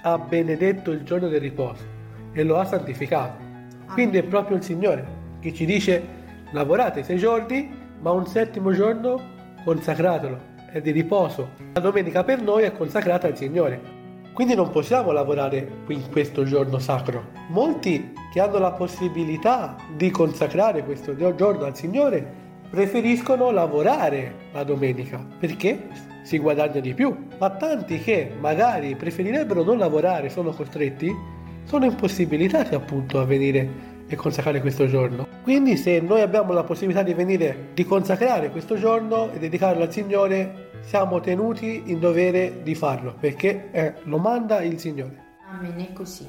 ha 0.02 0.16
benedetto 0.18 0.92
il 0.92 1.02
giorno 1.02 1.28
del 1.28 1.40
riposo 1.40 1.93
e 2.34 2.42
lo 2.42 2.58
ha 2.58 2.64
santificato. 2.64 3.42
Quindi 3.92 4.18
è 4.18 4.22
proprio 4.22 4.56
il 4.56 4.62
Signore 4.62 5.22
che 5.40 5.54
ci 5.54 5.64
dice 5.64 6.02
lavorate 6.50 7.02
sei 7.02 7.16
giorni, 7.16 7.70
ma 8.00 8.10
un 8.10 8.26
settimo 8.26 8.72
giorno 8.72 9.20
consacratelo, 9.64 10.38
è 10.70 10.80
di 10.80 10.90
riposo. 10.90 11.50
La 11.72 11.80
domenica 11.80 12.24
per 12.24 12.42
noi 12.42 12.64
è 12.64 12.72
consacrata 12.72 13.26
al 13.26 13.36
Signore. 13.36 14.02
Quindi 14.32 14.54
non 14.56 14.70
possiamo 14.70 15.12
lavorare 15.12 15.82
in 15.86 16.10
questo 16.10 16.42
giorno 16.42 16.78
sacro. 16.80 17.28
Molti 17.50 18.12
che 18.32 18.40
hanno 18.40 18.58
la 18.58 18.72
possibilità 18.72 19.76
di 19.96 20.10
consacrare 20.10 20.84
questo 20.84 21.14
giorno 21.16 21.64
al 21.64 21.76
Signore 21.76 22.42
preferiscono 22.68 23.52
lavorare 23.52 24.34
la 24.52 24.64
domenica 24.64 25.24
perché 25.38 25.88
si 26.24 26.38
guadagna 26.38 26.80
di 26.80 26.94
più. 26.94 27.16
Ma 27.38 27.50
tanti 27.50 28.00
che 28.00 28.32
magari 28.40 28.96
preferirebbero 28.96 29.62
non 29.62 29.78
lavorare, 29.78 30.30
sono 30.30 30.50
costretti, 30.50 31.14
sono 31.64 31.84
impossibilitati 31.84 32.74
appunto 32.74 33.20
a 33.20 33.24
venire 33.24 33.92
e 34.06 34.16
consacrare 34.16 34.60
questo 34.60 34.86
giorno. 34.86 35.26
Quindi 35.42 35.76
se 35.76 36.00
noi 36.00 36.20
abbiamo 36.20 36.52
la 36.52 36.64
possibilità 36.64 37.02
di 37.02 37.14
venire, 37.14 37.70
di 37.74 37.84
consacrare 37.84 38.50
questo 38.50 38.76
giorno 38.76 39.30
e 39.32 39.38
dedicarlo 39.38 39.82
al 39.82 39.92
Signore, 39.92 40.70
siamo 40.82 41.20
tenuti 41.20 41.84
in 41.86 41.98
dovere 41.98 42.62
di 42.62 42.74
farlo, 42.74 43.14
perché 43.18 43.70
eh, 43.70 43.94
lo 44.04 44.18
manda 44.18 44.62
il 44.62 44.78
Signore. 44.78 45.22
Amen, 45.50 45.78
è 45.78 45.92
così. 45.92 46.28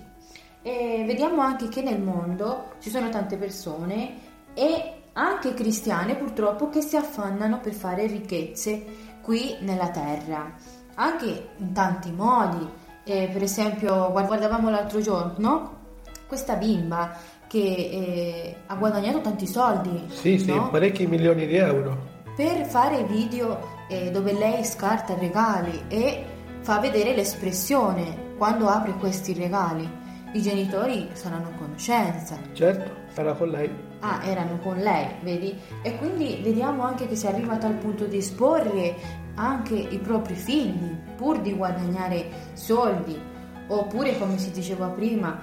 E 0.62 1.04
vediamo 1.06 1.42
anche 1.42 1.68
che 1.68 1.82
nel 1.82 2.02
mondo 2.02 2.74
ci 2.80 2.90
sono 2.90 3.10
tante 3.10 3.38
persone 3.38 4.34
e 4.54 4.94
anche 5.14 5.54
cristiane 5.54 6.16
purtroppo 6.16 6.70
che 6.70 6.82
si 6.82 6.96
affannano 6.96 7.60
per 7.60 7.74
fare 7.74 8.08
ricchezze 8.08 8.84
qui 9.22 9.58
nella 9.60 9.90
terra, 9.90 10.54
anche 10.96 11.50
in 11.58 11.72
tanti 11.74 12.12
modi. 12.12 12.84
Eh, 13.06 13.30
per 13.32 13.44
esempio, 13.44 14.12
guardavamo 14.12 14.70
l'altro 14.70 15.00
giorno 15.00 15.84
questa 16.28 16.56
bimba 16.56 17.16
che 17.48 17.60
eh, 17.60 18.56
ha 18.66 18.76
guadagnato 18.76 19.22
tanti 19.22 19.46
soldi. 19.48 20.06
Sì, 20.08 20.40
sì, 20.40 20.54
no? 20.54 20.70
parecchi 20.70 21.06
milioni 21.06 21.46
di 21.46 21.56
euro. 21.56 22.14
Per 22.36 22.66
fare 22.66 23.04
video 23.06 23.60
eh, 23.88 24.12
dove 24.12 24.34
lei 24.34 24.66
scarta 24.66 25.16
regali 25.16 25.84
e 25.88 26.26
fa 26.62 26.80
vedere 26.80 27.14
l'espressione 27.14 28.34
quando 28.38 28.68
apre 28.68 28.94
questi 28.94 29.34
regali. 29.34 29.88
I 30.34 30.42
genitori 30.42 31.10
saranno 31.14 31.50
a 31.50 31.58
conoscenza. 31.58 32.38
Certo, 32.52 32.92
sarà 33.14 33.34
con 33.34 33.50
lei. 33.50 33.85
Ah, 34.08 34.24
erano 34.24 34.60
con 34.60 34.78
lei, 34.78 35.08
vedi? 35.24 35.58
E 35.82 35.98
quindi 35.98 36.40
vediamo 36.44 36.84
anche 36.84 37.08
che 37.08 37.16
si 37.16 37.26
arriva 37.26 37.54
a 37.54 37.58
tal 37.58 37.74
punto 37.74 38.06
di 38.06 38.18
esporre 38.18 38.96
anche 39.34 39.74
i 39.74 39.98
propri 39.98 40.36
figli 40.36 40.96
pur 41.16 41.42
di 41.42 41.54
guadagnare 41.54 42.52
soldi. 42.54 43.20
Oppure, 43.68 44.20
come 44.20 44.38
si 44.38 44.52
diceva 44.52 44.90
prima, 44.90 45.42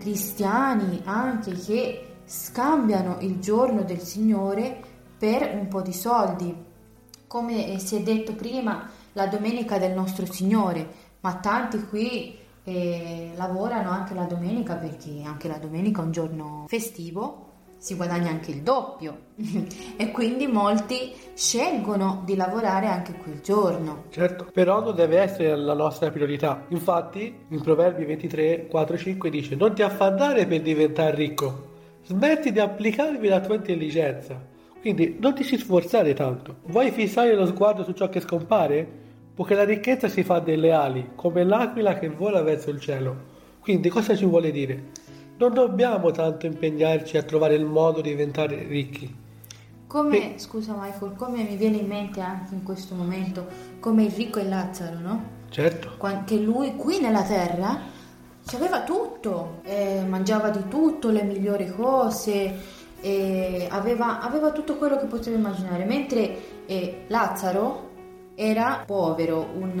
cristiani 0.00 1.00
anche 1.04 1.52
che 1.52 2.14
scambiano 2.24 3.18
il 3.20 3.38
giorno 3.38 3.84
del 3.84 4.00
Signore 4.00 4.80
per 5.16 5.54
un 5.54 5.68
po' 5.68 5.80
di 5.80 5.92
soldi. 5.92 6.52
Come 7.28 7.78
si 7.78 7.94
è 7.94 8.02
detto 8.02 8.34
prima, 8.34 8.90
la 9.12 9.28
domenica 9.28 9.78
del 9.78 9.92
nostro 9.92 10.26
Signore, 10.26 10.88
ma 11.20 11.36
tanti 11.36 11.80
qui 11.86 12.36
eh, 12.64 13.30
lavorano 13.36 13.90
anche 13.90 14.12
la 14.14 14.24
domenica 14.24 14.74
perché 14.74 15.22
anche 15.24 15.46
la 15.46 15.58
domenica 15.58 16.00
è 16.00 16.04
un 16.04 16.10
giorno 16.10 16.64
festivo 16.66 17.50
si 17.82 17.96
guadagna 17.96 18.30
anche 18.30 18.52
il 18.52 18.62
doppio 18.62 19.30
e 19.96 20.12
quindi 20.12 20.46
molti 20.46 21.12
scelgono 21.34 22.22
di 22.24 22.36
lavorare 22.36 22.86
anche 22.86 23.12
quel 23.14 23.40
giorno. 23.40 24.04
Certo, 24.10 24.46
però 24.52 24.80
non 24.80 24.94
deve 24.94 25.18
essere 25.18 25.56
la 25.56 25.74
nostra 25.74 26.08
priorità. 26.12 26.64
Infatti, 26.68 27.34
in 27.48 27.60
Proverbi 27.60 28.04
23, 28.04 28.68
4, 28.68 28.96
5 28.96 29.30
dice: 29.30 29.56
Non 29.56 29.74
ti 29.74 29.82
affannare 29.82 30.46
per 30.46 30.62
diventare 30.62 31.16
ricco, 31.16 31.70
smetti 32.04 32.52
di 32.52 32.60
applicarvi 32.60 33.26
la 33.26 33.40
tua 33.40 33.56
intelligenza. 33.56 34.40
Quindi 34.80 35.16
non 35.18 35.34
ti 35.34 35.42
si 35.42 35.58
sforzare 35.58 36.14
tanto. 36.14 36.58
Vuoi 36.66 36.92
fissare 36.92 37.34
lo 37.34 37.46
sguardo 37.46 37.82
su 37.82 37.90
ciò 37.94 38.08
che 38.08 38.20
scompare? 38.20 38.86
Poiché 39.34 39.56
la 39.56 39.64
ricchezza 39.64 40.06
si 40.06 40.22
fa 40.22 40.38
delle 40.38 40.70
ali, 40.70 41.10
come 41.16 41.42
l'aquila 41.42 41.98
che 41.98 42.08
vola 42.08 42.42
verso 42.42 42.70
il 42.70 42.78
cielo. 42.78 43.30
Quindi 43.58 43.88
cosa 43.88 44.14
ci 44.14 44.24
vuole 44.24 44.52
dire? 44.52 44.90
Non 45.38 45.54
dobbiamo 45.54 46.10
tanto 46.10 46.46
impegnarci 46.46 47.16
a 47.16 47.22
trovare 47.22 47.54
il 47.54 47.64
modo 47.64 48.00
di 48.00 48.10
diventare 48.10 48.64
ricchi. 48.64 49.20
Come, 49.86 50.34
e... 50.34 50.38
scusa 50.38 50.74
Michael, 50.78 51.14
come 51.16 51.42
mi 51.42 51.56
viene 51.56 51.78
in 51.78 51.86
mente 51.86 52.20
anche 52.20 52.54
in 52.54 52.62
questo 52.62 52.94
momento, 52.94 53.46
come 53.80 54.04
il 54.04 54.10
ricco 54.10 54.38
e 54.38 54.48
Lazzaro, 54.48 54.98
no? 54.98 55.24
Certo. 55.50 55.98
Che 56.24 56.36
lui 56.38 56.76
qui 56.76 56.98
nella 57.00 57.22
terra 57.22 57.78
aveva 58.54 58.84
tutto, 58.84 59.60
eh, 59.64 60.02
mangiava 60.08 60.48
di 60.48 60.66
tutto, 60.68 61.10
le 61.10 61.22
migliori 61.22 61.70
cose, 61.70 62.54
eh, 63.00 63.68
aveva, 63.70 64.20
aveva, 64.20 64.50
tutto 64.52 64.76
quello 64.76 64.96
che 64.96 65.06
poteva 65.06 65.36
immaginare, 65.36 65.84
mentre 65.84 66.64
eh, 66.66 67.04
Lazzaro 67.08 67.90
era 68.34 68.82
povero, 68.86 69.46
un, 69.56 69.78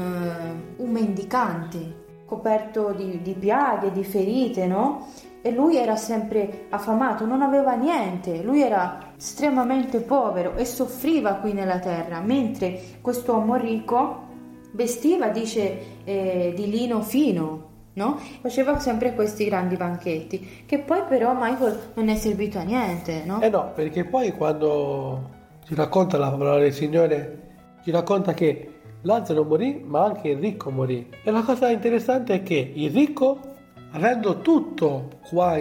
un 0.76 0.90
mendicante, 0.90 2.00
coperto 2.26 2.92
di, 2.92 3.22
di 3.22 3.32
piaghe, 3.32 3.92
di 3.92 4.04
ferite, 4.04 4.66
no? 4.66 5.08
E 5.42 5.50
lui 5.50 5.76
era 5.76 5.96
sempre 5.96 6.66
affamato, 6.70 7.26
non 7.26 7.42
aveva 7.42 7.74
niente, 7.74 8.42
lui 8.42 8.62
era 8.62 9.12
estremamente 9.16 10.00
povero 10.00 10.54
e 10.54 10.64
soffriva 10.64 11.34
qui 11.34 11.52
nella 11.52 11.80
terra, 11.80 12.20
mentre 12.20 12.80
quest'uomo 13.00 13.56
ricco 13.56 14.30
vestiva, 14.72 15.28
dice, 15.28 16.04
eh, 16.04 16.52
di 16.54 16.70
lino 16.70 17.02
fino, 17.02 17.70
no? 17.94 18.18
Faceva 18.40 18.78
sempre 18.78 19.14
questi 19.14 19.44
grandi 19.44 19.76
banchetti, 19.76 20.64
che 20.64 20.78
poi 20.78 21.02
però 21.08 21.34
Michael 21.34 21.90
non 21.94 22.08
è 22.08 22.14
servito 22.14 22.58
a 22.58 22.62
niente, 22.62 23.24
no? 23.24 23.40
Eh 23.40 23.50
no, 23.50 23.72
perché 23.74 24.04
poi 24.04 24.32
quando 24.32 25.28
ci 25.64 25.74
racconta 25.74 26.18
la 26.18 26.30
parola 26.30 26.58
del 26.58 26.72
Signore, 26.72 27.40
ci 27.82 27.90
racconta 27.90 28.32
che 28.32 28.68
Lazzaro 29.02 29.42
morì, 29.44 29.82
ma 29.84 30.04
anche 30.04 30.28
il 30.28 30.38
ricco 30.38 30.70
morì. 30.70 31.08
E 31.24 31.30
la 31.32 31.42
cosa 31.42 31.68
interessante 31.68 32.34
è 32.34 32.42
che 32.42 32.72
il 32.74 32.90
ricco 32.92 33.51
avendo 33.92 34.40
tutto 34.40 35.20
qua 35.26 35.58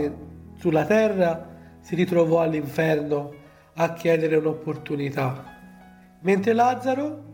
sulla 0.58 0.86
terra, 0.86 1.48
si 1.80 1.96
ritrovò 1.96 2.42
all'inferno 2.42 3.34
a 3.76 3.94
chiedere 3.94 4.36
un'opportunità. 4.36 5.44
Mentre 6.22 6.54
Lazzaro 6.54 7.30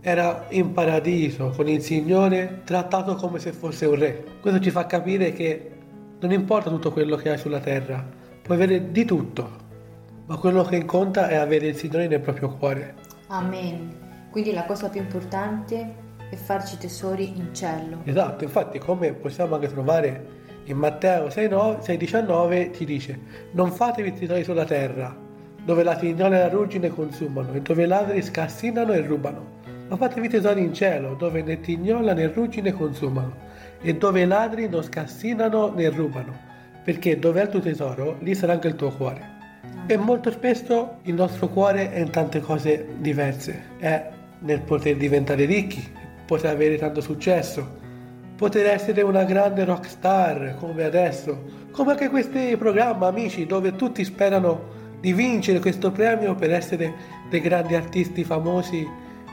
era 0.00 0.46
in 0.48 0.72
paradiso 0.72 1.50
con 1.50 1.68
il 1.68 1.80
Signore 1.80 2.62
trattato 2.64 3.14
come 3.14 3.38
se 3.38 3.52
fosse 3.52 3.86
un 3.86 3.94
re. 3.94 4.24
Questo 4.40 4.60
ci 4.60 4.70
fa 4.70 4.86
capire 4.86 5.32
che 5.32 5.70
non 6.18 6.32
importa 6.32 6.70
tutto 6.70 6.92
quello 6.92 7.16
che 7.16 7.30
hai 7.30 7.38
sulla 7.38 7.60
terra, 7.60 8.04
puoi 8.42 8.56
avere 8.56 8.90
di 8.90 9.04
tutto, 9.04 9.50
ma 10.26 10.36
quello 10.36 10.64
che 10.64 10.84
conta 10.84 11.28
è 11.28 11.36
avere 11.36 11.68
il 11.68 11.76
Signore 11.76 12.08
nel 12.08 12.20
proprio 12.20 12.48
cuore. 12.56 12.94
Amen. 13.28 14.00
Quindi 14.30 14.52
la 14.52 14.64
cosa 14.64 14.88
più 14.88 15.00
importante 15.00 15.94
è 16.30 16.36
farci 16.36 16.78
tesori 16.78 17.36
in 17.36 17.54
cielo. 17.54 18.00
Esatto, 18.04 18.42
infatti 18.44 18.78
come 18.78 19.12
possiamo 19.12 19.54
anche 19.54 19.68
trovare 19.68 20.40
in 20.64 20.76
Matteo 20.76 21.26
6,19 21.26 22.74
ci 22.74 22.84
dice 22.84 23.18
non 23.52 23.72
fatevi 23.72 24.12
tesori 24.12 24.44
sulla 24.44 24.64
terra, 24.64 25.16
dove 25.64 25.82
la 25.82 25.96
tignola 25.96 26.36
e 26.36 26.40
la 26.40 26.48
ruggine 26.48 26.88
consumano 26.88 27.52
e 27.54 27.60
dove 27.60 27.84
i 27.84 27.86
ladri 27.86 28.22
scassinano 28.22 28.92
e 28.92 29.00
rubano 29.00 29.60
ma 29.92 29.98
fatevi 29.98 30.26
tesori 30.26 30.62
in 30.62 30.72
cielo, 30.72 31.14
dove 31.14 31.42
né 31.42 31.60
tignola 31.60 32.14
né 32.14 32.26
ruggine 32.28 32.72
consumano, 32.72 33.34
e 33.82 33.94
dove 33.94 34.22
i 34.22 34.26
ladri 34.26 34.66
non 34.66 34.82
scassinano 34.82 35.70
né 35.74 35.90
rubano, 35.90 36.34
perché 36.82 37.18
dove 37.18 37.40
è 37.40 37.44
il 37.44 37.50
tuo 37.50 37.60
tesoro, 37.60 38.16
lì 38.20 38.34
sarà 38.34 38.54
anche 38.54 38.68
il 38.68 38.74
tuo 38.74 38.90
cuore. 38.90 39.40
E 39.86 39.98
molto 39.98 40.30
spesso 40.30 40.96
il 41.02 41.12
nostro 41.12 41.48
cuore 41.48 41.92
è 41.92 41.98
in 41.98 42.08
tante 42.08 42.40
cose 42.40 42.86
diverse, 43.00 43.64
è 43.76 44.08
nel 44.38 44.62
poter 44.62 44.96
diventare 44.96 45.44
ricchi, 45.44 45.86
poter 46.24 46.52
avere 46.52 46.78
tanto 46.78 47.02
successo, 47.02 47.80
poter 48.42 48.66
essere 48.66 49.02
una 49.02 49.22
grande 49.22 49.64
rock 49.64 49.88
star 49.88 50.56
come 50.58 50.82
adesso, 50.82 51.44
come 51.70 51.92
anche 51.92 52.08
questi 52.08 52.56
programmi 52.56 53.04
amici 53.04 53.46
dove 53.46 53.76
tutti 53.76 54.02
sperano 54.02 54.96
di 54.98 55.12
vincere 55.12 55.60
questo 55.60 55.92
premio 55.92 56.34
per 56.34 56.50
essere 56.50 56.92
dei 57.30 57.40
grandi 57.40 57.76
artisti 57.76 58.24
famosi 58.24 58.84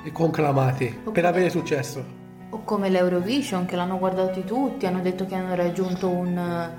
e 0.05 0.11
conclamati 0.11 0.95
per 1.11 1.25
avere 1.25 1.49
successo. 1.49 2.05
O 2.51 2.61
come 2.63 2.89
l'Eurovision 2.89 3.65
che 3.65 3.75
l'hanno 3.75 3.97
guardato 3.97 4.41
tutti, 4.41 4.85
hanno 4.85 5.01
detto 5.01 5.25
che 5.25 5.33
hanno 5.33 5.55
raggiunto 5.55 6.07
un, 6.07 6.69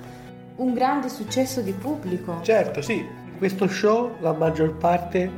un 0.54 0.72
grande 0.72 1.08
successo 1.08 1.60
di 1.60 1.72
pubblico. 1.72 2.38
Certo, 2.42 2.80
sì. 2.80 2.98
In 2.98 3.38
questo 3.38 3.66
show 3.66 4.14
la 4.20 4.34
maggior 4.34 4.76
parte 4.76 5.28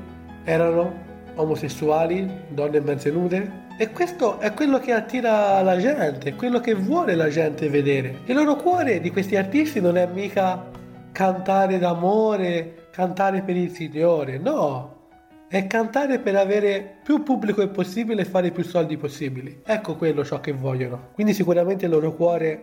erano 0.45 0.93
omosessuali, 1.37 2.31
donne 2.49 2.81
mezze 2.81 3.11
nude. 3.11 3.62
E 3.79 3.91
questo 3.91 4.39
è 4.39 4.53
quello 4.53 4.79
che 4.79 4.93
attira 4.93 5.61
la 5.63 5.77
gente, 5.79 6.35
quello 6.35 6.61
che 6.61 6.75
vuole 6.75 7.15
la 7.15 7.29
gente 7.29 7.69
vedere. 7.69 8.21
Il 8.27 8.35
loro 8.35 8.57
cuore 8.57 9.01
di 9.01 9.11
questi 9.11 9.35
artisti 9.35 9.81
non 9.81 9.97
è 9.97 10.07
mica 10.07 10.71
cantare 11.11 11.79
d'amore, 11.79 12.89
cantare 12.91 13.43
per 13.43 13.57
il 13.57 13.71
Signore, 13.71 14.39
no, 14.39 15.01
è 15.49 15.67
cantare 15.67 16.19
per 16.19 16.37
avere 16.37 16.99
più 17.03 17.23
pubblico 17.23 17.67
possibile 17.69 18.23
e 18.23 18.25
fare 18.25 18.51
più 18.51 18.63
soldi 18.63 18.97
possibili. 18.97 19.61
Ecco 19.65 19.97
quello 19.97 20.25
ciò 20.25 20.41
che 20.41 20.53
vogliono. 20.53 21.09
Quindi 21.15 21.35
sicuramente 21.35 21.87
il 21.87 21.91
loro 21.91 22.13
cuore 22.15 22.63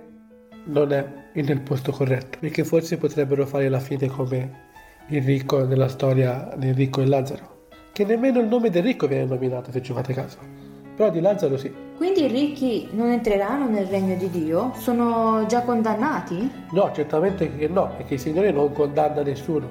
non 0.66 0.92
è 0.92 1.06
nel 1.34 1.62
posto 1.62 1.92
corretto, 1.92 2.38
perché 2.40 2.64
forse 2.64 2.98
potrebbero 2.98 3.46
fare 3.46 3.68
la 3.68 3.80
fine 3.80 4.08
come 4.08 4.68
il 5.10 5.24
ricco 5.24 5.66
nella 5.66 5.88
storia 5.88 6.54
del 6.56 6.76
ricco 6.76 7.02
e 7.02 7.08
Lazzaro, 7.08 7.68
che 7.92 8.06
nemmeno 8.06 8.40
il 8.40 8.48
nome 8.48 8.70
del 8.70 8.84
ricco 8.84 9.08
viene 9.08 9.26
nominato 9.26 9.72
se 9.72 9.82
ci 9.82 9.92
fate 9.92 10.14
caso. 10.14 10.69
Però 11.00 11.10
di 11.10 11.22
Lazzaro 11.22 11.56
sì. 11.56 11.74
Quindi 11.96 12.26
i 12.26 12.28
ricchi 12.28 12.90
non 12.92 13.10
entreranno 13.10 13.70
nel 13.70 13.86
regno 13.86 14.16
di 14.16 14.30
Dio? 14.30 14.74
Sono 14.76 15.46
già 15.48 15.62
condannati? 15.62 16.52
No, 16.72 16.92
certamente 16.94 17.56
che 17.56 17.70
no, 17.70 17.94
perché 17.96 18.16
il 18.16 18.20
Signore 18.20 18.52
non 18.52 18.74
condanna 18.74 19.22
nessuno, 19.22 19.66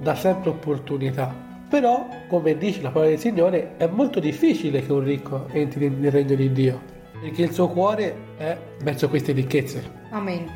dà 0.00 0.14
sempre 0.14 0.50
opportunità. 0.50 1.34
Però, 1.68 2.06
come 2.28 2.56
dice 2.56 2.80
la 2.80 2.90
parola 2.90 3.10
del 3.10 3.18
Signore, 3.18 3.76
è 3.76 3.88
molto 3.88 4.20
difficile 4.20 4.80
che 4.80 4.92
un 4.92 5.02
ricco 5.02 5.48
entri 5.50 5.88
nel 5.88 6.12
regno 6.12 6.36
di 6.36 6.52
Dio, 6.52 6.80
perché 7.20 7.42
il 7.42 7.52
suo 7.52 7.66
cuore 7.70 8.14
è 8.36 8.56
verso 8.80 9.08
queste 9.08 9.32
ricchezze. 9.32 9.82
Amen. 10.10 10.46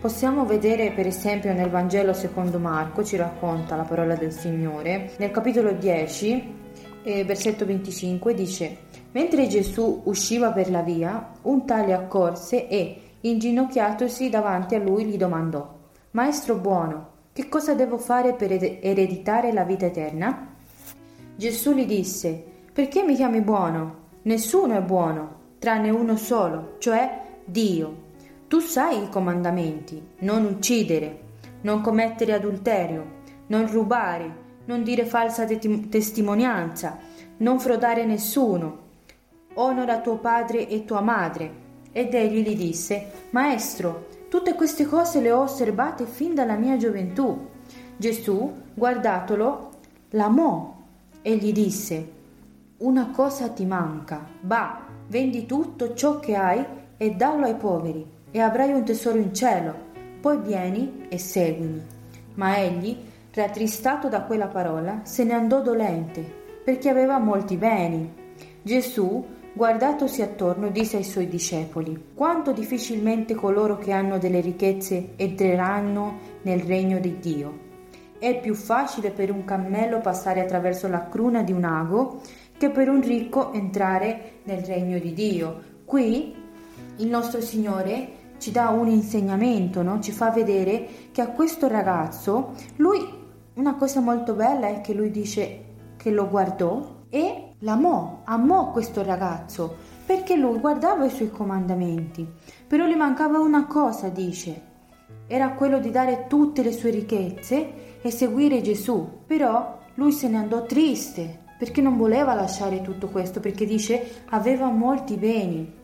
Possiamo 0.00 0.46
vedere 0.46 0.90
per 0.92 1.06
esempio 1.06 1.52
nel 1.52 1.68
Vangelo 1.68 2.14
secondo 2.14 2.58
Marco, 2.58 3.04
ci 3.04 3.16
racconta 3.16 3.76
la 3.76 3.84
parola 3.84 4.14
del 4.14 4.32
Signore, 4.32 5.10
nel 5.18 5.30
capitolo 5.30 5.72
10, 5.72 6.54
eh, 7.02 7.24
versetto 7.24 7.66
25, 7.66 8.32
dice, 8.32 8.76
mentre 9.16 9.46
Gesù 9.46 10.02
usciva 10.04 10.52
per 10.52 10.70
la 10.70 10.82
via, 10.82 11.32
un 11.44 11.64
tale 11.64 11.94
accorse 11.94 12.68
e, 12.68 13.00
inginocchiatosi 13.22 14.28
davanti 14.28 14.74
a 14.74 14.78
lui, 14.78 15.06
gli 15.06 15.16
domandò, 15.16 15.74
Maestro 16.10 16.56
buono, 16.56 17.12
che 17.32 17.48
cosa 17.48 17.72
devo 17.72 17.96
fare 17.96 18.34
per 18.34 18.52
ereditare 18.52 19.54
la 19.54 19.64
vita 19.64 19.86
eterna? 19.86 20.54
Gesù 21.34 21.72
gli 21.72 21.86
disse, 21.86 22.44
perché 22.70 23.04
mi 23.04 23.14
chiami 23.14 23.40
buono? 23.40 24.04
Nessuno 24.24 24.76
è 24.76 24.82
buono, 24.82 25.54
tranne 25.60 25.88
uno 25.88 26.18
solo, 26.18 26.74
cioè 26.76 27.22
Dio. 27.42 28.04
Tu 28.48 28.58
sai 28.58 29.04
i 29.04 29.08
comandamenti, 29.08 30.08
non 30.20 30.44
uccidere, 30.44 31.20
non 31.62 31.80
commettere 31.80 32.34
adulterio, 32.34 33.20
non 33.46 33.66
rubare, 33.70 34.44
non 34.66 34.82
dire 34.82 35.06
falsa 35.06 35.46
te- 35.46 35.88
testimonianza, 35.88 36.98
non 37.38 37.58
frodare 37.58 38.04
nessuno. 38.04 38.84
Onora 39.58 40.00
tuo 40.00 40.16
padre 40.16 40.68
e 40.68 40.84
tua 40.84 41.00
madre. 41.00 41.64
Ed 41.92 42.12
egli 42.12 42.46
gli 42.46 42.56
disse, 42.56 43.10
Maestro, 43.30 44.08
tutte 44.28 44.54
queste 44.54 44.86
cose 44.86 45.20
le 45.20 45.32
ho 45.32 45.40
osservate 45.40 46.04
fin 46.04 46.34
dalla 46.34 46.56
mia 46.56 46.76
gioventù. 46.76 47.48
Gesù, 47.96 48.52
guardatolo, 48.74 49.70
l'amò 50.10 50.76
e 51.22 51.36
gli 51.36 51.52
disse, 51.52 52.12
Una 52.78 53.10
cosa 53.10 53.48
ti 53.48 53.64
manca, 53.64 54.26
va, 54.42 54.82
vendi 55.08 55.46
tutto 55.46 55.94
ciò 55.94 56.20
che 56.20 56.36
hai 56.36 56.64
e 56.98 57.10
dallo 57.12 57.46
ai 57.46 57.54
poveri, 57.54 58.06
e 58.30 58.40
avrai 58.40 58.72
un 58.72 58.84
tesoro 58.84 59.16
in 59.16 59.32
cielo, 59.32 59.74
poi 60.20 60.38
vieni 60.38 61.06
e 61.08 61.16
seguimi. 61.18 61.82
Ma 62.34 62.58
egli, 62.58 62.94
rattristato 63.32 64.08
da 64.08 64.20
quella 64.22 64.48
parola, 64.48 65.00
se 65.04 65.24
ne 65.24 65.32
andò 65.32 65.62
dolente, 65.62 66.22
perché 66.62 66.90
aveva 66.90 67.18
molti 67.18 67.56
beni. 67.56 68.24
Gesù, 68.60 69.24
guardatosi 69.56 70.20
attorno, 70.20 70.68
disse 70.68 70.98
ai 70.98 71.02
suoi 71.02 71.28
discepoli, 71.28 72.10
quanto 72.14 72.52
difficilmente 72.52 73.34
coloro 73.34 73.78
che 73.78 73.90
hanno 73.90 74.18
delle 74.18 74.40
ricchezze 74.40 75.14
entreranno 75.16 76.18
nel 76.42 76.60
regno 76.60 76.98
di 76.98 77.18
Dio. 77.18 77.58
È 78.18 78.38
più 78.38 78.52
facile 78.52 79.12
per 79.12 79.30
un 79.30 79.44
cammello 79.44 80.00
passare 80.00 80.42
attraverso 80.42 80.88
la 80.88 81.08
cruna 81.08 81.42
di 81.42 81.52
un 81.52 81.64
ago 81.64 82.20
che 82.58 82.68
per 82.68 82.90
un 82.90 83.00
ricco 83.00 83.54
entrare 83.54 84.40
nel 84.42 84.62
regno 84.62 84.98
di 84.98 85.14
Dio. 85.14 85.62
Qui 85.86 86.34
il 86.96 87.08
nostro 87.08 87.40
Signore 87.40 88.34
ci 88.36 88.52
dà 88.52 88.68
un 88.68 88.88
insegnamento, 88.88 89.80
no? 89.80 90.00
ci 90.00 90.12
fa 90.12 90.30
vedere 90.30 90.86
che 91.12 91.22
a 91.22 91.30
questo 91.30 91.66
ragazzo, 91.66 92.52
lui, 92.76 93.00
una 93.54 93.74
cosa 93.76 94.00
molto 94.00 94.34
bella 94.34 94.68
è 94.68 94.82
che 94.82 94.92
lui 94.92 95.10
dice 95.10 95.64
che 95.96 96.10
lo 96.10 96.28
guardò 96.28 97.04
e 97.08 97.45
l'amò, 97.60 98.20
amò 98.24 98.70
questo 98.70 99.02
ragazzo, 99.02 99.76
perché 100.04 100.36
lui 100.36 100.58
guardava 100.58 101.04
i 101.04 101.10
suoi 101.10 101.30
comandamenti, 101.30 102.26
però 102.66 102.86
gli 102.86 102.96
mancava 102.96 103.38
una 103.38 103.66
cosa, 103.66 104.08
dice, 104.08 104.74
era 105.26 105.52
quello 105.52 105.78
di 105.80 105.90
dare 105.90 106.26
tutte 106.28 106.62
le 106.62 106.72
sue 106.72 106.90
ricchezze 106.90 108.00
e 108.00 108.10
seguire 108.10 108.62
Gesù. 108.62 109.22
Però 109.26 109.78
lui 109.94 110.12
se 110.12 110.28
ne 110.28 110.36
andò 110.36 110.64
triste 110.64 111.44
perché 111.58 111.80
non 111.80 111.96
voleva 111.96 112.34
lasciare 112.34 112.82
tutto 112.82 113.08
questo, 113.08 113.40
perché 113.40 113.64
dice 113.64 114.22
aveva 114.30 114.68
molti 114.68 115.16
beni 115.16 115.74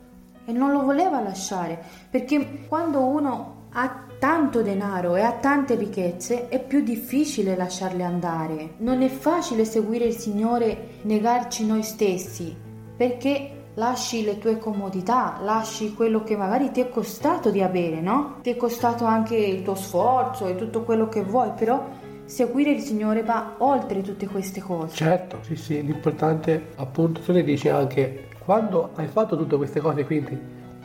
e 0.44 0.52
non 0.52 0.70
lo 0.70 0.82
voleva 0.82 1.20
lasciare, 1.20 1.82
perché 2.10 2.66
quando 2.68 3.04
uno 3.04 3.60
ha 3.72 4.01
tanto 4.22 4.62
denaro 4.62 5.16
e 5.16 5.22
ha 5.22 5.32
tante 5.32 5.74
ricchezze 5.74 6.46
è 6.46 6.62
più 6.62 6.84
difficile 6.84 7.56
lasciarle 7.56 8.04
andare. 8.04 8.74
Non 8.76 9.02
è 9.02 9.08
facile 9.08 9.64
seguire 9.64 10.04
il 10.04 10.14
Signore, 10.14 11.00
negarci 11.02 11.66
noi 11.66 11.82
stessi, 11.82 12.56
perché 12.96 13.50
lasci 13.74 14.22
le 14.22 14.38
tue 14.38 14.58
comodità, 14.58 15.40
lasci 15.42 15.92
quello 15.92 16.22
che 16.22 16.36
magari 16.36 16.70
ti 16.70 16.80
è 16.80 16.88
costato 16.88 17.50
di 17.50 17.62
avere, 17.62 18.00
no? 18.00 18.36
Ti 18.42 18.50
è 18.50 18.56
costato 18.56 19.06
anche 19.06 19.34
il 19.34 19.62
tuo 19.62 19.74
sforzo 19.74 20.46
e 20.46 20.54
tutto 20.54 20.84
quello 20.84 21.08
che 21.08 21.24
vuoi, 21.24 21.50
però 21.58 21.84
seguire 22.24 22.70
il 22.70 22.80
Signore 22.80 23.24
va 23.24 23.56
oltre 23.58 24.02
tutte 24.02 24.28
queste 24.28 24.60
cose. 24.60 24.94
Certo, 24.94 25.38
sì, 25.40 25.56
sì, 25.56 25.82
l'importante 25.82 26.68
appunto 26.76 27.20
tu 27.22 27.32
ne 27.32 27.42
dici 27.42 27.68
anche 27.68 28.28
quando 28.44 28.90
hai 28.94 29.08
fatto 29.08 29.36
tutte 29.36 29.56
queste 29.56 29.80
cose, 29.80 30.04
quindi 30.04 30.38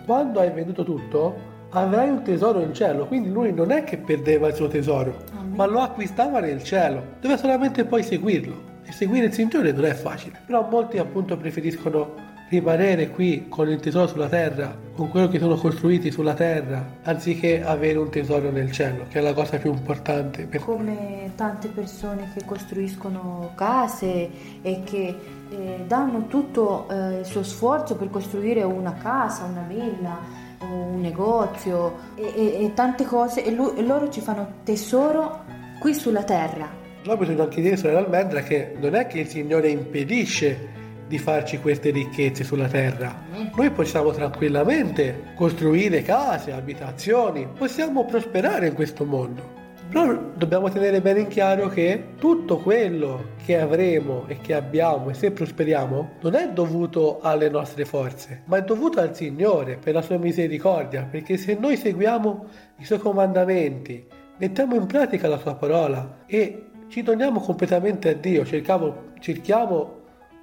quando 0.08 0.40
hai 0.40 0.50
venduto 0.50 0.84
tutto 0.84 1.57
avrai 1.70 2.10
un 2.10 2.24
tesoro 2.24 2.62
in 2.62 2.74
cielo, 2.74 3.08
quindi 3.08 3.30
lui 3.30 3.54
non 3.54 3.72
è 3.72 3.84
che 3.84 3.98
perdeva 3.98 4.48
il 4.48 4.56
suo 4.56 4.68
tesoro, 4.68 5.16
Amen. 5.38 5.54
ma 5.56 5.66
lo 5.66 5.80
acquistava 5.80 6.40
nel 6.40 6.64
cielo, 6.64 7.04
deve 7.20 7.38
solamente 7.38 7.86
poi 7.86 8.04
seguirlo. 8.04 8.76
E 8.84 8.94
seguire 8.94 9.26
il 9.26 9.34
Signore 9.34 9.74
non 9.74 9.84
è 9.84 9.94
facile, 9.94 10.40
però 10.46 10.66
molti 10.70 10.98
appunto 10.98 11.36
preferiscono 11.36 12.28
rimanere 12.50 13.10
qui 13.10 13.48
con 13.50 13.70
il 13.70 13.80
tesoro 13.80 14.08
sulla 14.08 14.30
terra, 14.30 14.74
con 14.96 15.10
quello 15.10 15.28
che 15.28 15.40
sono 15.40 15.56
costruiti 15.56 16.12
sulla 16.12 16.34
terra, 16.34 16.84
anziché 17.04 17.64
avere 17.64 17.98
un 17.98 18.10
tesoro 18.10 18.50
nel 18.50 18.72
cielo, 18.72 19.06
che 19.10 19.20
è 19.20 19.22
la 19.22 19.34
cosa 19.34 19.58
più 19.58 19.72
importante. 19.72 20.46
Per... 20.46 20.62
Come 20.62 21.32
tante 21.36 21.68
persone 21.68 22.32
che 22.34 22.46
costruiscono 22.46 23.52
case 23.56 24.30
e 24.62 24.82
che 24.86 25.16
eh, 25.50 25.84
danno 25.86 26.28
tutto 26.28 26.88
eh, 26.90 27.20
il 27.20 27.26
suo 27.26 27.44
sforzo 27.44 27.96
per 27.96 28.10
costruire 28.10 28.64
una 28.64 28.94
casa, 28.94 29.44
una 29.44 29.66
villa, 29.68 30.37
un 30.62 31.00
negozio 31.00 31.96
e, 32.16 32.34
e, 32.36 32.66
e 32.66 32.74
tante 32.74 33.06
cose 33.06 33.44
e, 33.44 33.52
lui, 33.52 33.76
e 33.76 33.84
loro 33.84 34.10
ci 34.10 34.22
fanno 34.22 34.54
tesoro 34.64 35.44
qui 35.80 35.94
sulla 35.94 36.24
terra. 36.24 36.70
Allora 37.04 37.18
bisogna 37.18 37.44
anche 37.44 37.62
dire, 37.62 37.78
sorella 37.78 38.00
Almendra, 38.00 38.42
che 38.42 38.76
non 38.80 38.96
è 38.96 39.08
che 39.08 39.20
il 39.20 39.28
Signore 39.28 39.70
impedisce 39.70 40.76
di 41.08 41.18
farci 41.18 41.60
queste 41.60 41.92
ricchezze 41.92 42.44
sulla 42.44 42.68
terra. 42.68 43.24
Noi 43.56 43.72
possiamo 43.72 44.12
tranquillamente 44.12 45.32
costruire 45.36 46.02
case, 46.02 46.52
abitazioni, 46.52 47.48
possiamo 47.58 48.06
prosperare 48.06 48.68
in 48.68 48.74
questo 48.74 49.06
mondo. 49.06 49.57
Però 49.90 50.14
dobbiamo 50.36 50.70
tenere 50.70 51.00
bene 51.00 51.22
in 51.22 51.28
chiaro 51.28 51.70
che 51.70 52.10
tutto 52.18 52.58
quello 52.58 53.30
che 53.46 53.58
avremo 53.58 54.26
e 54.28 54.40
che 54.42 54.54
abbiamo 54.54 55.10
e 55.10 55.14
se 55.14 55.32
prosperiamo 55.32 56.18
non 56.22 56.36
è 56.36 56.50
dovuto 56.50 57.20
alle 57.22 57.50
nostre 57.50 57.86
forze, 57.86 58.42
ma 58.46 58.58
è 58.58 58.64
dovuto 58.64 59.00
al 59.00 59.16
Signore 59.16 59.78
per 59.78 59.94
la 59.94 60.02
sua 60.02 60.18
misericordia, 60.18 61.08
perché 61.10 61.38
se 61.38 61.56
noi 61.58 61.78
seguiamo 61.78 62.46
i 62.80 62.86
suoi 62.86 63.00
comandamenti, 63.00 64.06
mettiamo 64.38 64.76
in 64.76 64.88
pratica 64.88 65.30
la 65.30 65.38
sua 65.38 65.56
parola 65.56 66.24
e 66.26 66.66
ci 66.90 67.02
doniamo 67.02 67.40
completamente 67.40 68.10
a 68.10 68.14
Dio, 68.14 68.46
cerchiamo, 68.46 69.14
cerchiamo 69.20 69.96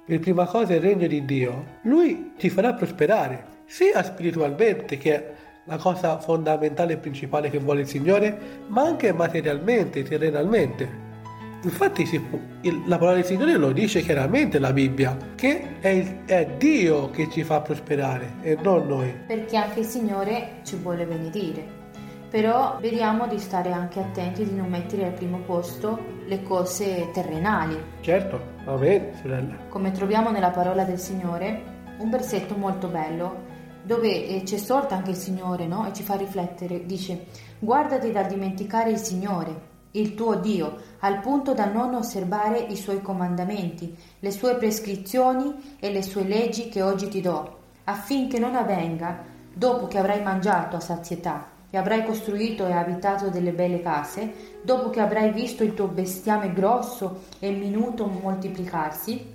per 0.07 0.19
prima 0.19 0.45
cosa 0.45 0.73
il 0.73 0.81
regno 0.81 1.05
di 1.05 1.23
Dio, 1.23 1.65
Lui 1.83 2.33
ci 2.37 2.49
farà 2.49 2.73
prosperare, 2.73 3.53
sia 3.65 4.01
spiritualmente 4.03 4.97
che 4.97 5.33
la 5.65 5.77
cosa 5.77 6.19
fondamentale 6.19 6.93
e 6.93 6.97
principale 6.97 7.49
che 7.49 7.59
vuole 7.59 7.81
il 7.81 7.87
Signore, 7.87 8.63
ma 8.67 8.83
anche 8.83 9.11
materialmente, 9.11 10.03
terrenalmente. 10.03 11.03
Infatti 11.63 12.07
la 12.85 12.97
parola 12.97 13.15
del 13.15 13.25
Signore 13.25 13.57
lo 13.57 13.71
dice 13.71 14.01
chiaramente 14.01 14.59
la 14.59 14.71
Bibbia, 14.71 15.17
che 15.33 15.79
è, 15.79 15.87
il, 15.87 16.25
è, 16.25 16.45
Dio 16.57 17.09
che 17.09 17.27
ci 17.31 17.43
fa 17.43 17.61
prosperare 17.61 18.33
e 18.41 18.55
non 18.61 18.85
noi. 18.85 19.11
Perché 19.25 19.57
anche 19.57 19.79
il 19.79 19.85
Signore 19.85 20.59
ci 20.63 20.75
vuole 20.75 21.05
benedire. 21.05 21.83
Però 22.29 22.77
vediamo 22.79 23.27
di 23.27 23.39
stare 23.39 23.71
anche 23.71 23.99
attenti 23.99 24.43
di 24.43 24.53
non 24.53 24.69
mettere 24.69 25.05
al 25.05 25.13
primo 25.13 25.39
posto 25.39 25.97
le 26.27 26.43
cose 26.43 27.09
terrenali. 27.13 27.81
Certo, 28.01 28.39
amen, 28.65 29.15
sorella. 29.19 29.55
Come 29.69 29.91
troviamo 29.91 30.29
nella 30.29 30.51
parola 30.51 30.83
del 30.83 30.99
Signore, 30.99 31.73
un 31.97 32.09
versetto 32.11 32.55
molto 32.55 32.87
bello 32.87 33.53
dove 33.85 34.27
eh, 34.27 34.41
c'è 34.43 34.57
sorta 34.57 34.95
anche 34.95 35.11
il 35.11 35.15
Signore, 35.15 35.67
no? 35.67 35.87
E 35.87 35.93
ci 35.93 36.03
fa 36.03 36.15
riflettere, 36.15 36.85
dice, 36.85 37.27
guardati 37.59 38.11
dal 38.11 38.25
dimenticare 38.25 38.89
il 38.89 38.97
Signore, 38.97 39.73
il 39.91 40.15
tuo 40.15 40.35
Dio, 40.35 40.77
al 40.99 41.19
punto 41.19 41.53
da 41.53 41.65
non 41.65 41.93
osservare 41.93 42.59
i 42.59 42.75
suoi 42.75 43.01
comandamenti, 43.01 43.95
le 44.19 44.31
sue 44.31 44.55
prescrizioni 44.55 45.77
e 45.79 45.91
le 45.91 46.01
sue 46.01 46.23
leggi 46.23 46.67
che 46.67 46.81
oggi 46.81 47.07
ti 47.07 47.21
do, 47.21 47.57
affinché 47.85 48.39
non 48.39 48.55
avvenga, 48.55 49.23
dopo 49.53 49.87
che 49.87 49.97
avrai 49.97 50.21
mangiato 50.21 50.75
a 50.75 50.81
sazietà 50.81 51.53
e 51.69 51.77
avrai 51.77 52.05
costruito 52.05 52.65
e 52.65 52.71
abitato 52.71 53.29
delle 53.29 53.51
belle 53.51 53.81
case, 53.81 54.33
dopo 54.63 54.89
che 54.89 54.99
avrai 54.99 55.31
visto 55.31 55.63
il 55.63 55.73
tuo 55.73 55.87
bestiame 55.87 56.53
grosso 56.53 57.23
e 57.39 57.51
minuto 57.51 58.05
moltiplicarsi, 58.05 59.34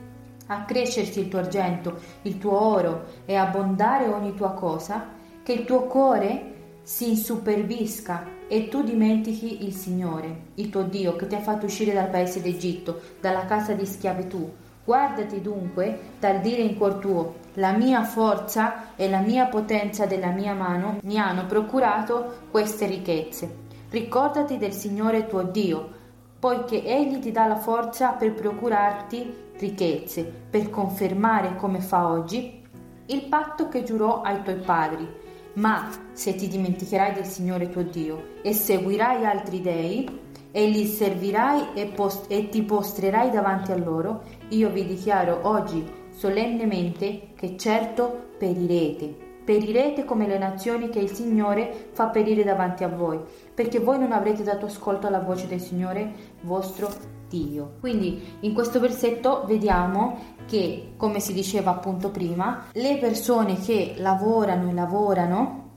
accrescersi 0.53 1.21
il 1.21 1.29
tuo 1.29 1.39
argento, 1.39 1.99
il 2.23 2.39
tuo 2.39 2.61
oro 2.61 3.05
e 3.25 3.37
abbondare 3.37 4.09
ogni 4.09 4.35
tua 4.35 4.51
cosa, 4.51 5.07
che 5.43 5.53
il 5.53 5.65
tuo 5.65 5.85
cuore 5.85 6.79
si 6.83 7.11
insupervisca 7.11 8.39
e 8.49 8.69
tu 8.69 8.83
dimentichi 8.83 9.65
il 9.65 9.73
Signore, 9.73 10.49
il 10.55 10.71
tuo 10.71 10.83
Dio, 10.83 11.15
che 11.15 11.29
ti 11.29 11.37
ha 11.37 11.41
fatto 11.41 11.67
uscire 11.67 11.93
dal 11.93 12.09
paese 12.09 12.43
d'Egitto, 12.43 13.01
dalla 13.21 13.45
casa 13.45 13.75
di 13.75 13.87
schiavitù. 13.87 14.53
Guardati 14.85 15.41
dunque 15.41 15.99
dal 16.19 16.41
dire 16.41 16.63
in 16.63 16.77
cuor 16.77 16.95
tuo, 16.95 17.35
la 17.55 17.71
mia 17.71 18.03
forza 18.03 18.97
e 18.97 19.09
la 19.09 19.21
mia 19.21 19.47
potenza 19.47 20.07
della 20.07 20.31
mia 20.31 20.55
mano 20.55 20.99
mi 21.05 21.17
hanno 21.17 21.47
procurato 21.47 22.39
queste 22.51 22.87
ricchezze. 22.87 23.69
Ricordati 23.91 24.59
del 24.59 24.73
Signore 24.73 25.29
tuo 25.29 25.43
Dio, 25.43 25.99
poiché 26.41 26.83
Egli 26.83 27.21
ti 27.21 27.31
dà 27.31 27.47
la 27.47 27.57
forza 27.57 28.13
per 28.13 28.33
procurarti 28.33 29.50
ricchezze, 29.61 30.25
per 30.51 30.71
confermare 30.71 31.55
come 31.57 31.81
fa 31.81 32.09
oggi 32.09 32.63
il 33.07 33.27
patto 33.29 33.69
che 33.69 33.83
giurò 33.83 34.23
ai 34.23 34.43
tuoi 34.43 34.59
padri. 34.59 35.09
Ma 35.55 35.89
se 36.13 36.35
ti 36.35 36.49
dimenticherai 36.49 37.13
del 37.13 37.25
Signore 37.25 37.69
tuo 37.69 37.83
Dio 37.83 38.41
e 38.43 38.53
seguirai 38.53 39.25
altri 39.25 39.61
dei 39.61 40.19
e 40.53 40.67
li 40.67 40.87
servirai 40.87 41.75
e, 41.75 41.87
post- 41.87 42.31
e 42.31 42.49
ti 42.49 42.63
postrerai 42.63 43.31
davanti 43.31 43.73
a 43.73 43.77
loro, 43.77 44.23
io 44.49 44.71
vi 44.71 44.85
dichiaro 44.85 45.41
oggi 45.43 45.85
solennemente 46.11 47.33
che 47.35 47.57
certo 47.57 48.31
perirete. 48.39 49.30
Perirete 49.45 50.05
come 50.05 50.27
le 50.27 50.39
nazioni 50.39 50.89
che 50.91 50.99
il 50.99 51.11
Signore 51.11 51.89
fa 51.93 52.07
perire 52.07 52.45
davanti 52.45 52.85
a 52.85 52.89
voi, 52.89 53.19
perché 53.55 53.79
voi 53.79 53.99
non 53.99 54.13
avrete 54.13 54.43
dato 54.43 54.67
ascolto 54.67 55.07
alla 55.07 55.21
voce 55.21 55.47
del 55.47 55.61
Signore 55.61 56.13
vostro 56.43 57.19
Dio. 57.29 57.77
Quindi 57.81 58.37
in 58.41 58.53
questo 58.53 58.81
versetto 58.81 59.45
vediamo 59.47 60.19
che, 60.47 60.93
come 60.97 61.21
si 61.21 61.33
diceva 61.33 61.71
appunto 61.71 62.11
prima, 62.11 62.67
le 62.73 62.99
persone 62.99 63.59
che 63.59 63.95
lavorano 63.99 64.69
e 64.69 64.75
lavorano 64.75 65.69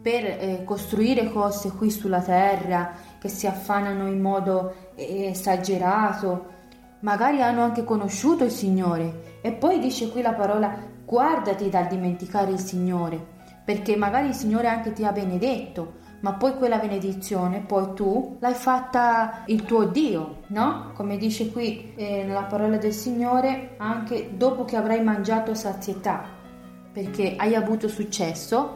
per 0.00 0.24
eh, 0.24 0.62
costruire 0.64 1.32
cose 1.32 1.70
qui 1.70 1.90
sulla 1.90 2.20
terra, 2.20 2.94
che 3.18 3.28
si 3.28 3.46
affannano 3.46 4.06
in 4.06 4.20
modo 4.20 4.74
eh, 4.94 5.26
esagerato, 5.30 6.56
magari 7.00 7.42
hanno 7.42 7.62
anche 7.62 7.84
conosciuto 7.84 8.44
il 8.44 8.50
Signore. 8.50 9.38
E 9.40 9.52
poi 9.52 9.80
dice 9.80 10.10
qui 10.10 10.22
la 10.22 10.34
parola 10.34 10.96
guardati 11.08 11.70
dal 11.70 11.86
dimenticare 11.86 12.50
il 12.50 12.58
Signore, 12.58 13.18
perché 13.64 13.96
magari 13.96 14.28
il 14.28 14.34
Signore 14.34 14.68
anche 14.68 14.92
ti 14.92 15.06
ha 15.06 15.12
benedetto, 15.12 15.94
ma 16.20 16.34
poi 16.34 16.54
quella 16.56 16.76
benedizione, 16.78 17.60
poi 17.60 17.94
tu 17.94 18.36
l'hai 18.40 18.52
fatta 18.52 19.44
il 19.46 19.62
tuo 19.62 19.84
Dio, 19.84 20.42
no? 20.48 20.90
Come 20.94 21.16
dice 21.16 21.50
qui 21.50 21.94
eh, 21.96 22.24
nella 22.24 22.42
parola 22.42 22.76
del 22.76 22.92
Signore, 22.92 23.76
anche 23.78 24.36
dopo 24.36 24.66
che 24.66 24.76
avrai 24.76 25.02
mangiato 25.02 25.54
sazietà, 25.54 26.24
perché 26.92 27.36
hai 27.38 27.54
avuto 27.54 27.88
successo 27.88 28.74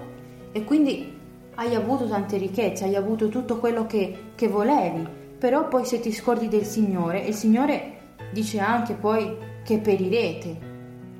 e 0.52 0.64
quindi 0.64 1.18
hai 1.56 1.74
avuto 1.74 2.06
tante 2.06 2.38
ricchezze, 2.38 2.84
hai 2.84 2.96
avuto 2.96 3.28
tutto 3.28 3.58
quello 3.58 3.84
che, 3.84 4.30
che 4.34 4.48
volevi, 4.48 5.06
però 5.38 5.68
poi 5.68 5.84
se 5.84 6.00
ti 6.00 6.12
scordi 6.12 6.48
del 6.48 6.64
Signore, 6.64 7.20
il 7.20 7.34
Signore 7.34 8.14
dice 8.32 8.58
anche 8.58 8.94
poi 8.94 9.36
che 9.62 9.78
perirete. 9.78 10.71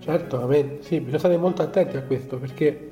Certo, 0.03 0.43
amen. 0.43 0.79
Sì, 0.81 0.99
bisogna 0.99 1.19
stare 1.19 1.37
molto 1.37 1.63
attenti 1.63 1.97
a 1.97 2.03
questo 2.03 2.37
perché 2.37 2.89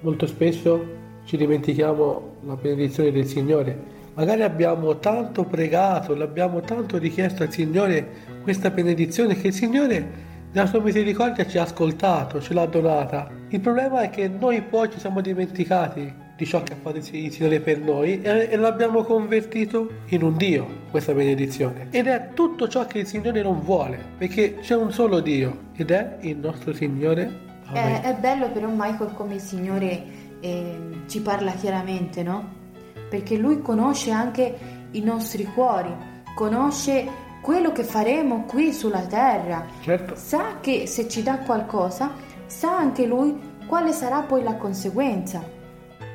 molto 0.00 0.26
spesso 0.26 1.00
ci 1.24 1.36
dimentichiamo 1.36 2.36
la 2.44 2.54
benedizione 2.54 3.10
del 3.10 3.26
Signore. 3.26 4.00
Magari 4.14 4.42
abbiamo 4.42 4.98
tanto 4.98 5.42
pregato, 5.42 6.14
l'abbiamo 6.14 6.60
tanto 6.60 6.98
richiesto 6.98 7.42
al 7.42 7.50
Signore 7.50 8.06
questa 8.42 8.70
benedizione 8.70 9.34
che 9.34 9.48
il 9.48 9.52
Signore 9.52 10.30
nella 10.52 10.66
sua 10.66 10.80
misericordia 10.80 11.44
ci 11.46 11.58
ha 11.58 11.62
ascoltato, 11.62 12.40
ce 12.40 12.54
l'ha 12.54 12.66
donata. 12.66 13.28
Il 13.48 13.58
problema 13.58 14.02
è 14.02 14.10
che 14.10 14.28
noi 14.28 14.62
poi 14.62 14.88
ci 14.88 15.00
siamo 15.00 15.20
dimenticati 15.20 16.21
di 16.42 16.48
ciò 16.48 16.62
che 16.64 16.72
ha 16.72 16.76
fatto 16.76 16.96
il 16.96 17.30
Signore 17.32 17.60
per 17.60 17.78
noi 17.78 18.20
e, 18.20 18.48
e 18.50 18.56
l'abbiamo 18.56 19.04
convertito 19.04 19.88
in 20.06 20.24
un 20.24 20.36
Dio, 20.36 20.66
questa 20.90 21.12
benedizione. 21.12 21.86
Ed 21.90 22.08
è 22.08 22.30
tutto 22.34 22.66
ciò 22.66 22.84
che 22.86 22.98
il 22.98 23.06
Signore 23.06 23.42
non 23.42 23.60
vuole, 23.60 23.98
perché 24.18 24.56
c'è 24.56 24.74
un 24.74 24.92
solo 24.92 25.20
Dio 25.20 25.70
ed 25.76 25.92
è 25.92 26.16
il 26.22 26.36
nostro 26.38 26.72
Signore. 26.72 27.50
È, 27.72 28.00
è 28.02 28.16
bello 28.18 28.50
però 28.50 28.68
Michael 28.68 29.12
come 29.14 29.34
il 29.34 29.40
Signore 29.40 30.02
eh, 30.40 30.78
ci 31.06 31.20
parla 31.20 31.52
chiaramente, 31.52 32.24
no? 32.24 32.60
Perché 33.08 33.36
lui 33.36 33.62
conosce 33.62 34.10
anche 34.10 34.54
i 34.90 35.00
nostri 35.00 35.44
cuori, 35.44 35.94
conosce 36.34 37.06
quello 37.40 37.70
che 37.70 37.84
faremo 37.84 38.44
qui 38.46 38.72
sulla 38.72 39.06
terra. 39.06 39.64
Certo. 39.80 40.16
Sa 40.16 40.58
che 40.60 40.88
se 40.88 41.08
ci 41.08 41.22
dà 41.22 41.38
qualcosa, 41.38 42.10
sa 42.46 42.76
anche 42.76 43.06
lui 43.06 43.38
quale 43.66 43.92
sarà 43.92 44.22
poi 44.22 44.42
la 44.42 44.56
conseguenza. 44.56 45.60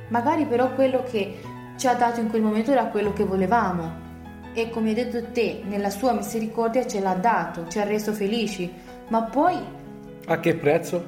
Magari 0.09 0.45
però 0.45 0.73
quello 0.73 1.03
che 1.03 1.39
ci 1.77 1.87
ha 1.87 1.93
dato 1.93 2.19
in 2.19 2.29
quel 2.29 2.41
momento 2.41 2.71
era 2.71 2.85
quello 2.85 3.13
che 3.13 3.23
volevamo. 3.23 4.05
E 4.53 4.69
come 4.69 4.89
hai 4.89 4.95
detto 4.95 5.23
te, 5.31 5.61
nella 5.65 5.89
sua 5.89 6.13
misericordia 6.13 6.87
ce 6.87 6.99
l'ha 6.99 7.13
dato, 7.13 7.67
ci 7.67 7.79
ha 7.79 7.83
reso 7.83 8.13
felici. 8.13 8.71
Ma 9.09 9.23
poi... 9.23 9.55
A 10.25 10.39
che 10.39 10.55
prezzo? 10.55 11.05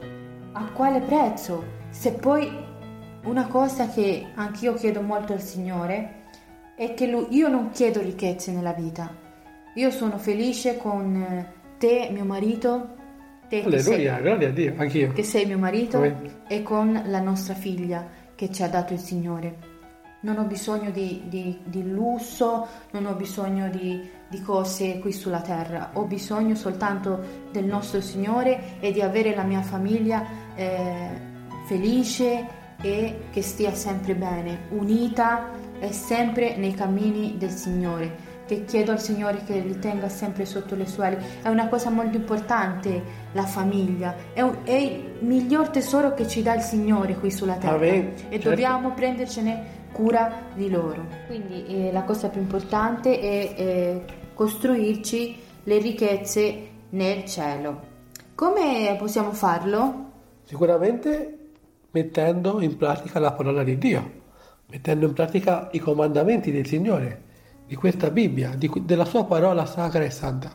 A 0.52 0.66
quale 0.72 1.00
prezzo? 1.02 1.78
Se 1.90 2.14
poi 2.14 2.50
una 3.24 3.48
cosa 3.48 3.88
che 3.90 4.28
anch'io 4.36 4.76
chiedo 4.76 5.02
molto 5.02 5.34
al 5.34 5.42
Signore 5.42 6.18
è 6.76 6.94
che 6.94 7.08
lui, 7.08 7.26
io 7.32 7.48
non 7.48 7.72
chiedo 7.72 8.02
ricchezze 8.02 8.52
nella 8.52 8.74
vita. 8.74 9.14
Io 9.76 9.92
sono 9.92 10.18
felice 10.18 10.78
con 10.78 11.46
te, 11.78 12.10
mio 12.12 12.26
marito, 12.26 12.96
te 13.50 13.64
che 13.64 13.80
sei, 13.80 14.08
Alleluia, 14.08 14.20
gloria 14.20 14.48
a 14.48 14.52
Dio, 14.52 14.74
anch'io. 14.78 15.12
che 15.12 15.24
sei 15.24 15.46
mio 15.46 15.58
marito 15.58 15.98
Amen. 15.98 16.44
e 16.48 16.62
con 16.64 17.02
la 17.06 17.20
nostra 17.20 17.54
figlia 17.54 18.19
che 18.40 18.50
ci 18.54 18.64
ha 18.64 18.70
dato 18.70 18.94
il 18.94 19.00
Signore. 19.00 19.58
Non 20.22 20.38
ho 20.38 20.46
bisogno 20.46 20.92
di, 20.92 21.24
di- 21.26 21.60
di 21.66 21.92
lusso, 21.92 22.66
non 22.92 23.06
ho 23.06 23.14
bisogno 23.14 23.68
di, 23.68 24.10
di 24.30 24.42
cose 24.42 25.00
qui 25.00 25.12
sulla 25.12 25.42
terra, 25.42 25.90
ho 25.96 26.06
bisogno 26.06 26.56
soltanto 26.56 27.48
del 27.52 27.66
nostro 27.66 28.00
Signore 28.00 28.80
e 28.80 28.94
di 28.94 29.02
avere 29.02 29.36
la 29.36 29.44
mia 29.44 29.62
famiglia 29.62 30.26
eh, 30.56 31.10
felice 31.68 32.48
e 32.82 33.24
che 33.30 33.42
stia 33.42 33.74
sempre 33.74 34.16
bene, 34.16 34.68
unita 34.70 35.52
e 35.78 35.92
sempre 35.92 36.56
nei 36.56 36.74
cammini 36.74 37.36
del 37.38 37.52
Signore. 37.52 38.29
Che 38.50 38.66
chiedo 38.66 38.92
al 38.92 39.00
Signore 39.00 39.44
che 39.46 39.60
li 39.60 39.78
tenga 39.78 40.10
sempre 40.10 40.44
sotto 40.44 40.74
le 40.74 40.88
sue 40.88 41.06
ali. 41.06 41.18
È 41.44 41.50
una 41.50 41.68
cosa 41.68 41.92
molto 41.92 42.18
importante 42.18 43.00
la 43.34 43.46
famiglia, 43.46 44.16
è, 44.34 44.42
un- 44.42 44.62
è 44.64 44.74
il 44.74 45.18
miglior 45.20 45.70
tesoro 45.70 46.16
che 46.16 46.28
ci 46.28 46.42
dà 46.42 46.56
il 46.56 46.62
Signore 46.62 47.14
qui 47.14 47.30
sulla 47.30 47.58
terra 47.58 47.76
Amen, 47.76 48.14
e 48.28 48.32
certo. 48.32 48.50
dobbiamo 48.50 48.92
prendercene 48.96 49.86
cura 49.92 50.48
di 50.56 50.68
loro. 50.68 51.06
Quindi 51.28 51.64
eh, 51.68 51.92
la 51.92 52.02
cosa 52.02 52.30
più 52.30 52.42
importante 52.42 53.20
è 53.20 53.54
eh, 53.56 54.06
costruirci 54.34 55.38
le 55.66 55.78
ricchezze 55.78 56.70
nel 56.90 57.26
cielo. 57.26 57.82
Come 58.34 58.96
possiamo 58.98 59.32
farlo? 59.32 60.06
Sicuramente 60.44 61.38
mettendo 61.92 62.62
in 62.62 62.78
pratica 62.78 63.20
la 63.20 63.34
parola 63.34 63.64
di 63.64 63.78
Dio, 63.78 64.12
mettendo 64.72 65.06
in 65.06 65.14
pratica 65.14 65.70
i 65.74 65.78
comandamenti 65.78 66.52
del 66.52 66.66
Signore, 66.66 67.28
di 67.70 67.76
questa 67.76 68.10
Bibbia, 68.10 68.56
di 68.58 68.68
della 68.82 69.06
sua 69.06 69.26
parola 69.26 69.64
sacra 69.68 70.04
e 70.04 70.10
santa. 70.10 70.52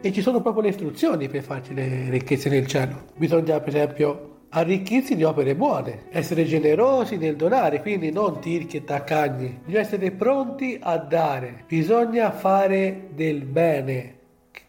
E 0.00 0.10
ci 0.10 0.22
sono 0.22 0.40
proprio 0.40 0.62
le 0.62 0.70
istruzioni 0.70 1.28
per 1.28 1.42
farci 1.42 1.74
le 1.74 2.08
ricchezze 2.08 2.48
nel 2.48 2.66
cielo. 2.66 3.02
Bisogna, 3.14 3.60
per 3.60 3.68
esempio, 3.68 4.38
arricchirsi 4.48 5.16
di 5.16 5.22
opere 5.22 5.54
buone, 5.54 6.04
essere 6.08 6.46
generosi 6.46 7.18
nel 7.18 7.36
donare, 7.36 7.82
quindi 7.82 8.10
non 8.10 8.40
tirchi 8.40 8.78
e 8.78 8.84
taccagni. 8.84 9.60
Bisogna 9.66 9.84
essere 9.84 10.10
pronti 10.12 10.78
a 10.80 10.96
dare, 10.96 11.64
bisogna 11.66 12.30
fare 12.30 13.10
del 13.14 13.44
bene, 13.44 14.14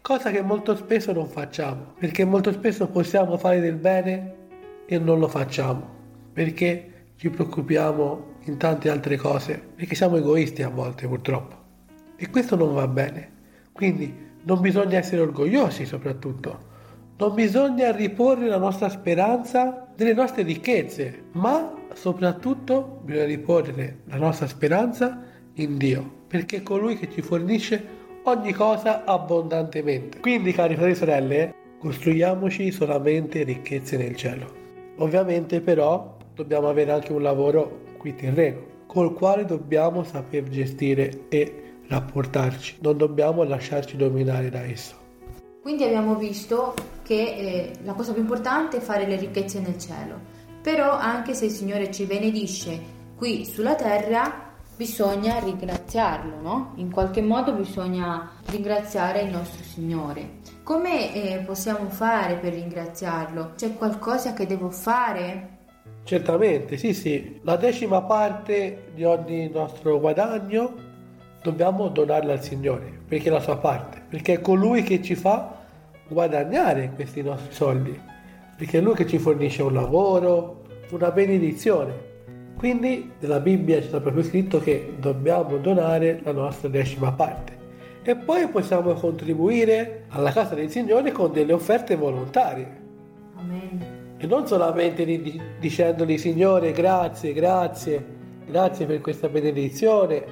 cosa 0.02 0.30
che 0.30 0.42
molto 0.42 0.76
spesso 0.76 1.14
non 1.14 1.28
facciamo, 1.28 1.94
perché 1.98 2.26
molto 2.26 2.52
spesso 2.52 2.90
possiamo 2.90 3.38
fare 3.38 3.62
del 3.62 3.78
bene 3.78 4.36
e 4.86 5.00
non 5.00 5.20
lo 5.20 5.30
facciamo, 5.30 5.88
perché 6.34 7.06
ci 7.16 7.30
preoccupiamo 7.30 8.26
in 8.48 8.58
tante 8.58 8.90
altre 8.90 9.16
cose, 9.16 9.58
perché 9.74 9.96
siamo 9.96 10.18
egoisti 10.18 10.64
a 10.64 10.70
volte 10.70 11.08
purtroppo. 11.08 11.61
E 12.22 12.30
questo 12.30 12.56
non 12.56 12.76
va 12.76 12.88
bene. 12.88 13.30
Quindi 13.72 14.14
non 14.44 14.62
bisogna 14.62 15.00
essere 15.00 15.22
orgogliosi 15.22 15.88
soprattutto. 15.88 16.70
Non 17.18 17.34
bisogna 17.34 17.92
riporre 17.92 18.46
la 18.46 18.60
nostra 18.60 18.90
speranza 18.90 19.88
nelle 19.98 20.14
nostre 20.14 20.44
ricchezze, 20.44 21.24
ma 21.32 21.74
soprattutto 21.94 23.02
bisogna 23.04 23.26
riporre 23.26 24.02
la 24.06 24.18
nostra 24.18 24.46
speranza 24.46 25.20
in 25.56 25.80
Dio, 25.80 26.08
perché 26.28 26.58
è 26.58 26.64
colui 26.64 26.96
che 26.96 27.10
ci 27.12 27.24
fornisce 27.24 27.84
ogni 28.26 28.54
cosa 28.54 29.04
abbondantemente. 29.04 30.20
Quindi, 30.20 30.52
cari 30.52 30.76
fratelli 30.76 30.94
e 30.94 30.96
sorelle, 30.96 31.54
costruiamoci 31.80 32.72
solamente 32.72 33.42
ricchezze 33.42 33.98
nel 33.98 34.16
cielo. 34.16 34.46
Ovviamente 34.98 35.60
però 35.60 36.18
dobbiamo 36.36 36.70
avere 36.70 36.92
anche 36.92 37.14
un 37.14 37.24
lavoro 37.24 37.80
qui 37.98 38.14
terreno, 38.14 38.60
col 38.86 39.12
quale 39.14 39.44
dobbiamo 39.44 40.04
saper 40.04 40.44
gestire 40.50 41.26
e 41.30 41.71
rapportarci. 41.92 42.78
Non 42.80 42.98
dobbiamo 42.98 43.44
lasciarci 43.44 43.98
dominare 43.98 44.50
da 44.50 44.64
esso. 44.64 44.96
Quindi 45.62 45.84
abbiamo 45.84 46.16
visto 46.16 46.74
che 47.04 47.22
eh, 47.22 47.72
la 47.84 47.94
cosa 47.94 48.14
più 48.14 48.22
importante 48.22 48.78
è 48.78 48.80
fare 48.80 49.06
le 49.06 49.18
ricchezze 49.18 49.60
nel 49.60 49.78
cielo. 49.78 50.40
Però 50.62 50.92
anche 50.92 51.34
se 51.34 51.46
il 51.46 51.52
Signore 51.52 51.92
ci 51.92 52.06
benedisce 52.06 52.80
qui 53.16 53.46
sulla 53.46 53.76
terra, 53.76 54.50
bisogna 54.76 55.38
ringraziarlo, 55.40 56.40
no? 56.42 56.74
In 56.78 56.92
qualche 56.92 57.22
modo 57.22 57.54
bisogna 57.54 58.32
ringraziare 58.48 59.22
il 59.22 59.32
nostro 59.32 59.64
Signore. 59.64 60.40
Come 60.64 61.14
eh, 61.14 61.40
possiamo 61.40 61.90
fare 61.90 62.36
per 62.36 62.54
ringraziarlo? 62.54 63.52
C'è 63.56 63.76
qualcosa 63.76 64.34
che 64.34 64.48
devo 64.48 64.70
fare? 64.70 65.58
Certamente, 66.04 66.78
sì, 66.78 66.94
sì. 66.94 67.40
La 67.44 67.58
decima 67.58 68.02
parte 68.02 68.92
di 68.96 69.04
ogni 69.04 69.50
nostro 69.50 70.00
guadagno 70.00 70.90
dobbiamo 71.42 71.88
donarla 71.88 72.34
al 72.34 72.44
Signore, 72.44 72.92
perché 73.08 73.30
è 73.30 73.32
la 73.32 73.40
sua 73.40 73.58
parte, 73.58 74.02
perché 74.08 74.34
è 74.34 74.42
colui 74.42 74.84
che 74.84 75.02
ci 75.02 75.16
fa 75.16 75.60
guadagnare 76.08 76.92
questi 76.94 77.22
nostri 77.22 77.54
soldi, 77.54 78.00
perché 78.56 78.78
è 78.78 78.82
lui 78.82 78.94
che 78.94 79.08
ci 79.08 79.18
fornisce 79.18 79.64
un 79.64 79.74
lavoro, 79.74 80.64
una 80.92 81.12
benedizione. 81.12 82.10
Quindi 82.58 83.12
nella 83.20 83.40
Bibbia 83.40 83.80
c'è 83.80 83.88
proprio 83.88 84.24
scritto 84.24 84.60
che 84.60 84.94
dobbiamo 85.00 85.58
donare 85.58 86.20
la 86.24 86.32
nostra 86.32 86.70
decima 86.70 87.12
parte. 87.12 87.60
E 88.04 88.16
poi 88.16 88.48
possiamo 88.48 88.94
contribuire 88.94 90.06
alla 90.10 90.32
casa 90.32 90.54
del 90.54 90.70
Signore 90.70 91.12
con 91.12 91.32
delle 91.32 91.54
offerte 91.54 91.96
volontarie. 91.96 92.80
Amen. 93.36 94.00
E 94.18 94.28
non 94.28 94.46
solamente 94.46 95.06
di- 95.06 95.22
di- 95.22 95.42
dicendogli 95.60 96.18
Signore 96.18 96.72
grazie, 96.72 97.34
grazie, 97.34 98.06
grazie 98.46 98.86
per 98.86 99.02
questa 99.02 99.28
benedizione, 99.28 100.24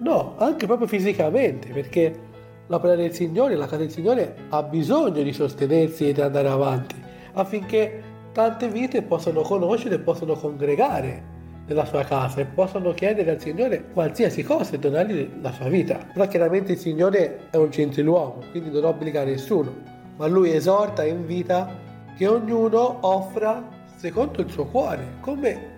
no, 0.00 0.34
anche 0.38 0.66
proprio 0.66 0.86
fisicamente, 0.86 1.68
perché 1.68 2.28
l'opera 2.66 2.94
del 2.94 3.12
Signore, 3.12 3.54
la 3.56 3.64
casa 3.64 3.78
del 3.78 3.90
Signore 3.90 4.34
ha 4.50 4.62
bisogno 4.62 5.22
di 5.22 5.32
sostenersi 5.32 6.08
e 6.08 6.12
di 6.12 6.20
andare 6.20 6.48
avanti, 6.48 6.94
affinché 7.32 8.02
tante 8.32 8.68
vite 8.68 9.02
possano 9.02 9.40
conoscere 9.42 9.96
e 9.96 9.98
possano 9.98 10.34
congregare 10.34 11.38
nella 11.66 11.84
sua 11.84 12.02
casa 12.02 12.40
e 12.40 12.46
possano 12.46 12.92
chiedere 12.92 13.30
al 13.30 13.40
Signore 13.40 13.84
qualsiasi 13.92 14.42
cosa 14.42 14.74
e 14.74 14.78
donargli 14.78 15.30
la 15.40 15.52
sua 15.52 15.68
vita. 15.68 15.98
Però 16.12 16.26
chiaramente 16.26 16.72
il 16.72 16.78
Signore 16.78 17.48
è 17.50 17.56
un 17.56 17.70
gentiluomo, 17.70 18.42
quindi 18.50 18.70
non 18.70 18.84
obbliga 18.84 19.24
nessuno, 19.24 19.72
ma 20.16 20.26
lui 20.26 20.52
esorta 20.52 21.02
e 21.02 21.08
invita 21.08 21.68
che 22.16 22.26
ognuno 22.26 22.98
offra 23.00 23.62
secondo 23.96 24.40
il 24.40 24.50
suo 24.50 24.66
cuore, 24.66 25.16
come 25.20 25.68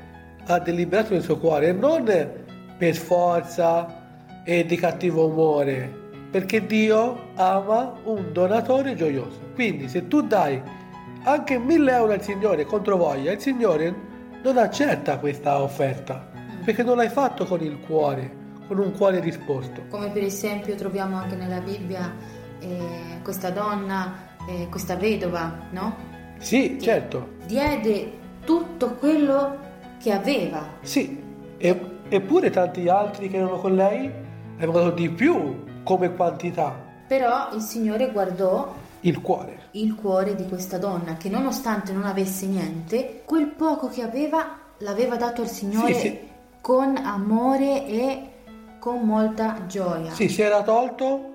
ha 0.46 0.58
deliberato 0.58 1.12
nel 1.12 1.22
suo 1.22 1.38
cuore, 1.38 1.72
non 1.72 2.04
per 2.78 2.94
forza 2.94 4.01
e 4.44 4.64
di 4.66 4.76
cattivo 4.76 5.26
umore, 5.26 6.00
perché 6.30 6.66
Dio 6.66 7.30
ama 7.36 7.94
un 8.04 8.32
donatore 8.32 8.94
gioioso. 8.94 9.38
Quindi 9.54 9.88
se 9.88 10.08
tu 10.08 10.22
dai 10.22 10.60
anche 11.24 11.58
1000 11.58 11.92
euro 11.92 12.12
al 12.12 12.22
Signore 12.22 12.64
contro 12.64 12.96
voglia, 12.96 13.32
il 13.32 13.40
Signore 13.40 13.94
non 14.42 14.58
accetta 14.58 15.18
questa 15.18 15.62
offerta, 15.62 16.26
perché 16.64 16.82
non 16.82 16.96
l'hai 16.96 17.08
fatto 17.08 17.44
con 17.44 17.60
il 17.62 17.78
cuore, 17.86 18.40
con 18.66 18.78
un 18.78 18.92
cuore 18.92 19.20
disposto. 19.20 19.82
Come 19.88 20.10
per 20.10 20.22
esempio 20.24 20.74
troviamo 20.74 21.16
anche 21.16 21.36
nella 21.36 21.60
Bibbia 21.60 22.12
eh, 22.58 23.20
questa 23.22 23.50
donna, 23.50 24.30
eh, 24.48 24.66
questa 24.68 24.96
vedova, 24.96 25.66
no? 25.70 25.96
Sì, 26.38 26.76
certo, 26.80 27.34
Diede 27.46 28.18
tutto 28.44 28.94
quello 28.94 29.58
che 30.02 30.10
aveva. 30.10 30.66
sì, 30.80 31.22
e- 31.58 31.80
eppure 32.08 32.50
tanti 32.50 32.88
altri 32.88 33.28
che 33.28 33.36
erano 33.36 33.58
con 33.58 33.76
lei 33.76 34.10
dato 34.70 34.90
di 34.90 35.08
più 35.10 35.64
come 35.82 36.14
quantità, 36.14 36.74
Però 37.08 37.48
il 37.54 37.60
Signore 37.60 38.10
guardò 38.12 38.72
il 39.00 39.20
cuore. 39.20 39.58
il 39.72 39.94
cuore 39.96 40.34
di 40.36 40.46
questa 40.46 40.78
donna 40.78 41.16
che 41.16 41.28
nonostante 41.28 41.92
non 41.92 42.04
avesse 42.04 42.46
niente, 42.46 43.22
quel 43.24 43.48
poco 43.48 43.88
che 43.88 44.02
aveva 44.02 44.58
l'aveva 44.78 45.16
dato 45.16 45.42
al 45.42 45.48
Signore 45.48 45.94
Sì, 45.94 46.00
sì. 46.00 46.18
con 46.60 46.96
amore 46.96 47.86
e 47.86 48.28
con 48.78 49.00
molta 49.02 49.64
gioia. 49.66 50.10
Sì, 50.12 50.28
si 50.28 50.42
era 50.42 50.62
tolto 50.62 51.30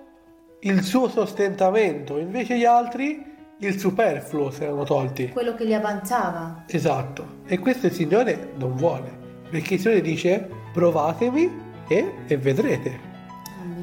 il 0.62 0.82
suo 0.84 1.08
sostentamento, 1.10 2.18
invece 2.18 2.58
gli 2.58 2.66
altri 2.66 3.24
il 3.60 3.80
superfluo 3.80 4.52
si 4.52 4.64
erano 4.64 4.84
tolti. 4.84 5.30
Quello 5.30 5.56
che 5.56 5.66
gli 5.66 5.74
avanzava. 5.74 6.64
Esatto, 6.68 7.26
e 7.46 7.58
questo 7.60 7.88
il 7.88 7.94
Signore 7.94 8.52
non 8.58 8.76
vuole, 8.76 9.10
perché 9.50 9.76
il 9.76 9.80
Signore 9.80 10.02
dice 10.02 10.50
provatemi 10.74 11.66
e, 11.88 12.14
e 12.28 12.38
vedrete. 12.38 13.07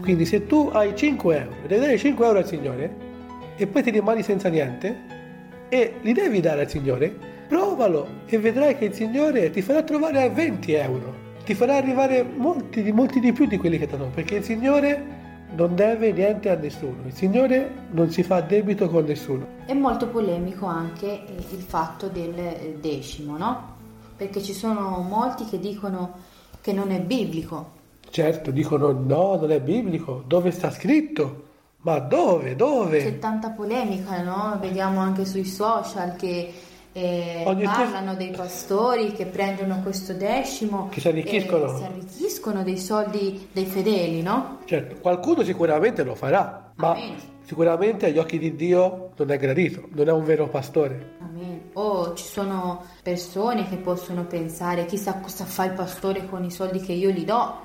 Quindi 0.05 0.27
se 0.27 0.47
tu 0.47 0.69
hai 0.71 0.95
5 0.95 1.35
euro, 1.35 1.55
devi 1.67 1.81
dare 1.81 1.97
5 1.97 2.27
euro 2.27 2.39
al 2.39 2.47
Signore 2.47 2.95
e 3.57 3.67
poi 3.67 3.83
ti 3.83 3.89
rimani 3.89 4.23
senza 4.23 4.51
niente 4.51 4.95
e 5.71 5.95
li 6.03 6.13
devi 6.13 6.41
dare 6.41 6.61
al 6.61 6.69
Signore, 6.69 7.11
provalo 7.49 8.07
e 8.27 8.37
vedrai 8.37 8.77
che 8.77 8.85
il 8.85 8.93
Signore 8.93 9.49
ti 9.49 9.63
farà 9.63 9.83
trovare 9.83 10.29
20 10.29 10.73
euro, 10.75 11.15
ti 11.47 11.55
farà 11.55 11.77
arrivare 11.77 12.23
molti, 12.23 12.83
di- 12.83 12.93
molti 12.93 13.19
di 13.19 13.33
più 13.33 13.47
di 13.47 13.57
quelli 13.57 13.79
che 13.79 13.87
ti 13.87 13.95
hanno, 13.95 14.11
perché 14.13 14.35
il 14.35 14.45
Signore 14.45 15.23
non 15.57 15.75
deve 15.75 16.13
niente 16.13 16.51
a 16.51 16.55
nessuno, 16.55 17.07
il 17.07 17.15
Signore 17.15 17.71
non 17.93 18.11
si 18.11 18.23
fa 18.23 18.43
debito 18.43 18.91
con 18.91 19.05
nessuno. 19.05 19.47
È 19.65 19.73
molto 19.73 20.09
polemico 20.09 20.67
anche 20.67 21.07
eh, 21.07 21.35
il 21.51 21.63
fatto 21.63 22.09
del 22.09 22.39
eh, 22.39 22.77
decimo, 22.79 23.39
no? 23.39 23.73
Perché 24.19 24.43
ci 24.43 24.53
sono 24.53 25.01
molti 25.01 25.47
che 25.47 25.59
dicono 25.59 26.13
che 26.61 26.75
non 26.75 26.91
è 26.91 27.01
biblico. 27.01 27.83
Certo, 28.15 28.53
dicono 28.53 28.93
no, 28.93 29.35
non 29.35 29.51
è 29.51 29.61
biblico, 29.61 30.23
dove 30.25 30.53
sta 30.53 30.71
scritto? 30.71 31.47
Ma 31.79 31.99
dove? 31.99 32.55
Dove? 32.55 32.99
C'è 32.99 33.19
tanta 33.19 33.51
polemica, 33.51 34.23
no? 34.23 34.57
Vediamo 34.61 35.01
anche 35.01 35.25
sui 35.25 35.45
social 35.45 36.15
che 36.15 36.53
eh, 36.93 37.43
parlano 37.65 38.15
dei 38.15 38.31
pastori 38.31 39.11
che 39.11 39.27
prendono 39.27 39.81
questo 39.83 40.13
decimo 40.13 40.91
Che 40.93 41.01
si 41.01 41.09
arricchiscono. 41.09 41.77
si 41.77 41.83
arricchiscono 41.83 42.63
dei 42.63 42.79
soldi 42.79 43.49
dei 43.51 43.67
fedeli, 43.67 44.23
no? 44.23 44.61
Certo, 44.65 45.01
qualcuno 45.01 45.43
sicuramente 45.43 46.05
lo 46.05 46.15
farà, 46.15 46.71
ma 46.77 46.93
Amen. 46.93 47.17
sicuramente 47.45 48.07
agli 48.07 48.19
occhi 48.19 48.39
di 48.39 48.55
Dio 48.55 49.11
non 49.17 49.33
è 49.33 49.39
gradito, 49.39 49.89
non 49.89 50.07
è 50.07 50.13
un 50.13 50.23
vero 50.23 50.49
pastore. 50.49 51.17
Amen. 51.19 51.63
O 51.73 52.15
ci 52.15 52.23
sono 52.23 52.85
persone 53.03 53.69
che 53.69 53.75
possono 53.75 54.25
pensare 54.25 54.87
chissà 54.87 55.15
cosa 55.15 55.45
fa 55.45 55.65
il 55.65 55.73
pastore 55.73 56.29
con 56.29 56.45
i 56.45 56.53
soldi 56.53 56.79
che 56.79 56.93
io 56.93 57.11
gli 57.11 57.25
do. 57.25 57.64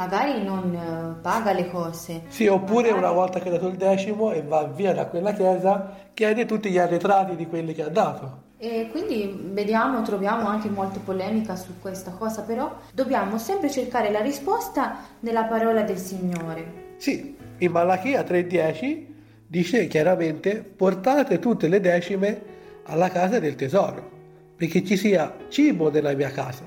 Magari 0.00 0.42
non 0.42 0.74
eh, 0.74 1.20
paga 1.20 1.52
le 1.52 1.68
cose. 1.68 2.22
Sì, 2.28 2.46
oppure 2.46 2.88
Magari- 2.88 2.98
una 2.98 3.12
volta 3.12 3.38
che 3.38 3.48
ha 3.48 3.52
dato 3.52 3.66
il 3.66 3.76
decimo 3.76 4.32
e 4.32 4.40
va 4.40 4.64
via 4.64 4.94
da 4.94 5.04
quella 5.04 5.34
chiesa, 5.34 5.94
chiede 6.14 6.46
tutti 6.46 6.70
gli 6.70 6.78
arretrati 6.78 7.36
di 7.36 7.46
quelli 7.46 7.74
che 7.74 7.82
ha 7.82 7.90
dato. 7.90 8.44
E 8.56 8.88
quindi 8.90 9.50
vediamo, 9.52 10.00
troviamo 10.00 10.48
anche 10.48 10.70
molta 10.70 11.00
polemica 11.04 11.54
su 11.54 11.74
questa 11.82 12.12
cosa, 12.12 12.40
però 12.40 12.74
dobbiamo 12.94 13.36
sempre 13.36 13.70
cercare 13.70 14.10
la 14.10 14.20
risposta 14.20 15.00
nella 15.20 15.44
parola 15.44 15.82
del 15.82 15.98
Signore. 15.98 16.94
Sì, 16.96 17.36
in 17.58 17.70
Malachia 17.70 18.22
3.10 18.22 19.04
dice 19.46 19.86
chiaramente 19.86 20.62
portate 20.62 21.38
tutte 21.38 21.68
le 21.68 21.78
decime 21.78 22.42
alla 22.84 23.10
casa 23.10 23.38
del 23.38 23.54
tesoro, 23.54 24.10
perché 24.56 24.82
ci 24.82 24.96
sia 24.96 25.36
cibo 25.48 25.90
nella 25.90 26.14
mia 26.14 26.30
casa. 26.30 26.64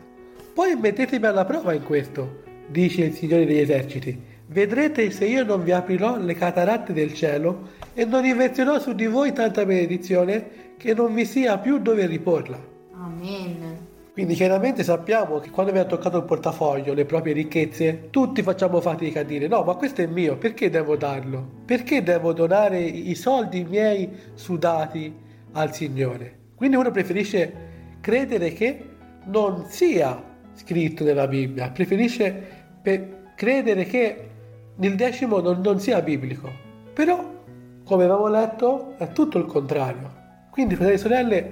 Poi 0.53 0.75
mettetemi 0.75 1.25
alla 1.25 1.45
prova 1.45 1.73
in 1.73 1.83
questo, 1.83 2.42
dice 2.67 3.06
il 3.06 3.13
Signore 3.13 3.45
degli 3.45 3.60
eserciti. 3.60 4.32
Vedrete 4.47 5.10
se 5.12 5.26
io 5.26 5.43
non 5.43 5.63
vi 5.63 5.71
aprirò 5.71 6.17
le 6.17 6.34
cataratte 6.36 6.93
del 6.93 7.13
cielo 7.13 7.69
e 7.93 8.06
non 8.06 8.26
investirò 8.26 8.80
su 8.80 8.93
di 8.93 9.08
voi 9.08 9.34
tanta 9.34 9.65
benedizione 9.65 10.76
che 10.78 10.93
non 10.93 11.13
vi 11.13 11.26
sia 11.26 11.58
più 11.58 11.80
dove 11.80 12.06
riporla. 12.06 12.60
Amen. 12.95 13.91
Quindi 14.13 14.36
chiaramente 14.36 14.84
sappiamo 14.84 15.39
che 15.39 15.49
quando 15.49 15.71
abbiamo 15.71 15.89
toccato 15.89 16.17
il 16.17 16.23
portafoglio, 16.26 16.93
le 16.93 17.06
proprie 17.06 17.34
ricchezze, 17.34 18.10
tutti 18.12 18.43
facciamo 18.43 18.80
fatica 18.80 19.21
a 19.21 19.23
dire 19.23 19.47
no, 19.47 19.63
ma 19.63 19.73
questo 19.73 20.02
è 20.02 20.06
mio, 20.06 20.38
perché 20.38 20.69
devo 20.69 20.95
darlo? 20.95 21.43
Perché 21.65 22.04
devo 22.04 22.32
donare 22.32 22.80
i 22.80 23.15
soldi 23.15 23.63
miei 23.63 24.08
sudati 24.36 25.12
al 25.54 25.73
Signore? 25.73 26.38
Quindi 26.54 26.76
uno 26.76 26.91
preferisce 26.91 27.54
credere 28.02 28.54
che 28.54 28.86
non 29.26 29.65
sia 29.67 30.32
scritto 30.55 31.03
nella 31.03 31.27
Bibbia, 31.27 31.69
preferisce 31.69 32.61
credere 33.35 33.85
che 33.85 34.29
il 34.79 34.95
decimo 34.95 35.39
non, 35.39 35.61
non 35.61 35.79
sia 35.79 36.01
biblico. 36.01 36.51
Però, 36.93 37.31
come 37.83 38.03
avevamo 38.03 38.27
letto, 38.27 38.95
è 38.97 39.11
tutto 39.11 39.37
il 39.37 39.45
contrario. 39.45 40.21
Quindi, 40.49 40.75
fratelli 40.75 40.95
e 40.95 40.99
sorelle, 40.99 41.51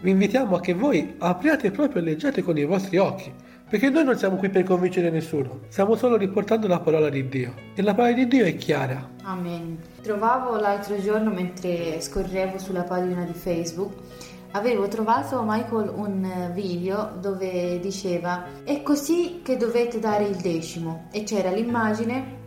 vi 0.00 0.10
invitiamo 0.10 0.56
a 0.56 0.60
che 0.60 0.74
voi 0.74 1.14
apriate 1.18 1.70
proprio 1.70 2.00
e 2.00 2.04
leggiate 2.04 2.42
con 2.42 2.56
i 2.56 2.64
vostri 2.64 2.96
occhi, 2.96 3.30
perché 3.68 3.90
noi 3.90 4.04
non 4.04 4.16
siamo 4.16 4.36
qui 4.36 4.48
per 4.48 4.64
convincere 4.64 5.10
nessuno, 5.10 5.60
stiamo 5.68 5.94
solo 5.94 6.16
riportando 6.16 6.66
la 6.66 6.80
parola 6.80 7.08
di 7.08 7.28
Dio. 7.28 7.54
E 7.74 7.82
la 7.82 7.94
parola 7.94 8.14
di 8.14 8.26
Dio 8.26 8.44
è 8.44 8.56
chiara. 8.56 9.08
Amen. 9.22 9.78
Trovavo 10.02 10.56
l'altro 10.56 11.00
giorno 11.00 11.30
mentre 11.30 12.00
scorrevo 12.00 12.58
sulla 12.58 12.82
pagina 12.82 13.22
di 13.24 13.34
Facebook, 13.34 13.92
avevo 14.52 14.88
trovato 14.88 15.42
Michael 15.46 15.92
un 15.94 16.24
eh, 16.24 16.50
video 16.52 17.12
dove 17.20 17.78
diceva 17.78 18.44
è 18.64 18.82
così 18.82 19.40
che 19.42 19.56
dovete 19.56 19.98
dare 19.98 20.24
il 20.24 20.36
decimo 20.36 21.06
e 21.12 21.22
c'era 21.22 21.50
l'immagine 21.50 22.38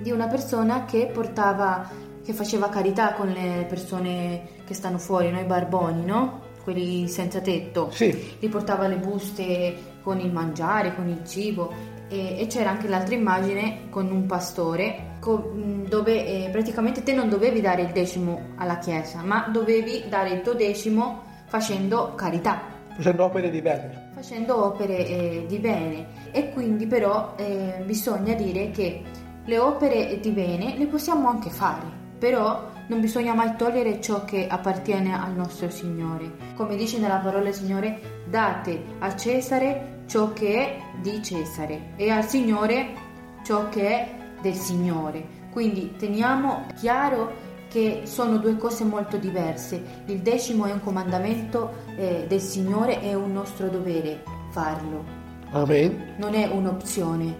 di 0.00 0.10
una 0.10 0.26
persona 0.26 0.84
che 0.84 1.06
portava, 1.06 1.88
che 2.24 2.32
faceva 2.32 2.68
carità 2.68 3.14
con 3.14 3.28
le 3.28 3.66
persone 3.68 4.48
che 4.64 4.74
stanno 4.74 4.98
fuori, 4.98 5.30
no? 5.30 5.40
i 5.40 5.44
barboni, 5.44 6.04
no? 6.04 6.46
Quelli 6.62 7.08
senza 7.08 7.40
tetto. 7.40 7.90
Sì, 7.90 8.36
Gli 8.38 8.48
portava 8.48 8.86
le 8.86 8.96
buste 8.96 9.96
con 10.02 10.20
il 10.20 10.30
mangiare, 10.30 10.94
con 10.94 11.08
il 11.08 11.26
cibo 11.26 11.72
e, 12.08 12.38
e 12.40 12.46
c'era 12.46 12.70
anche 12.70 12.88
l'altra 12.88 13.14
immagine 13.14 13.88
con 13.90 14.10
un 14.10 14.26
pastore 14.26 15.16
co- 15.18 15.52
mh, 15.54 15.88
dove 15.88 16.44
eh, 16.44 16.48
praticamente 16.50 17.02
te 17.02 17.12
non 17.12 17.28
dovevi 17.28 17.60
dare 17.60 17.82
il 17.82 17.92
decimo 17.92 18.50
alla 18.56 18.78
chiesa, 18.78 19.22
ma 19.22 19.48
dovevi 19.50 20.04
dare 20.08 20.30
il 20.30 20.42
tuo 20.42 20.54
decimo 20.54 21.26
facendo 21.48 22.14
carità, 22.14 22.60
facendo 22.94 23.24
opere 23.24 23.50
di 23.50 23.60
bene. 23.60 24.10
facendo 24.14 24.64
opere 24.64 25.06
eh, 25.06 25.44
di 25.48 25.58
bene 25.58 26.06
e 26.30 26.50
quindi 26.52 26.86
però 26.86 27.34
eh, 27.36 27.82
bisogna 27.84 28.34
dire 28.34 28.70
che 28.70 29.02
le 29.44 29.58
opere 29.58 30.20
di 30.20 30.30
bene 30.30 30.76
le 30.76 30.86
possiamo 30.86 31.28
anche 31.28 31.50
fare, 31.50 31.86
però 32.18 32.70
non 32.88 33.00
bisogna 33.00 33.34
mai 33.34 33.54
togliere 33.56 34.00
ciò 34.00 34.24
che 34.24 34.46
appartiene 34.46 35.18
al 35.18 35.34
nostro 35.34 35.70
Signore. 35.70 36.30
Come 36.54 36.76
dice 36.76 36.98
nella 36.98 37.18
parola 37.18 37.44
del 37.44 37.54
Signore, 37.54 38.24
date 38.28 38.82
a 38.98 39.14
Cesare 39.14 40.02
ciò 40.06 40.32
che 40.32 40.54
è 40.54 40.78
di 41.00 41.22
Cesare 41.22 41.92
e 41.96 42.10
al 42.10 42.24
Signore 42.26 42.92
ciò 43.42 43.68
che 43.68 43.88
è 43.88 44.14
del 44.40 44.54
Signore. 44.54 45.36
Quindi 45.50 45.96
teniamo 45.96 46.66
chiaro 46.76 47.32
che 47.68 48.02
sono 48.04 48.38
due 48.38 48.56
cose 48.56 48.84
molto 48.84 49.16
diverse. 49.16 49.82
Il 50.06 50.20
decimo 50.20 50.66
è 50.66 50.72
un 50.72 50.80
comandamento 50.80 51.72
eh, 51.96 52.24
del 52.26 52.40
Signore, 52.40 53.00
è 53.00 53.14
un 53.14 53.32
nostro 53.32 53.68
dovere 53.68 54.22
farlo. 54.50 55.04
Amen. 55.50 56.14
Non 56.16 56.34
è 56.34 56.46
un'opzione 56.46 57.36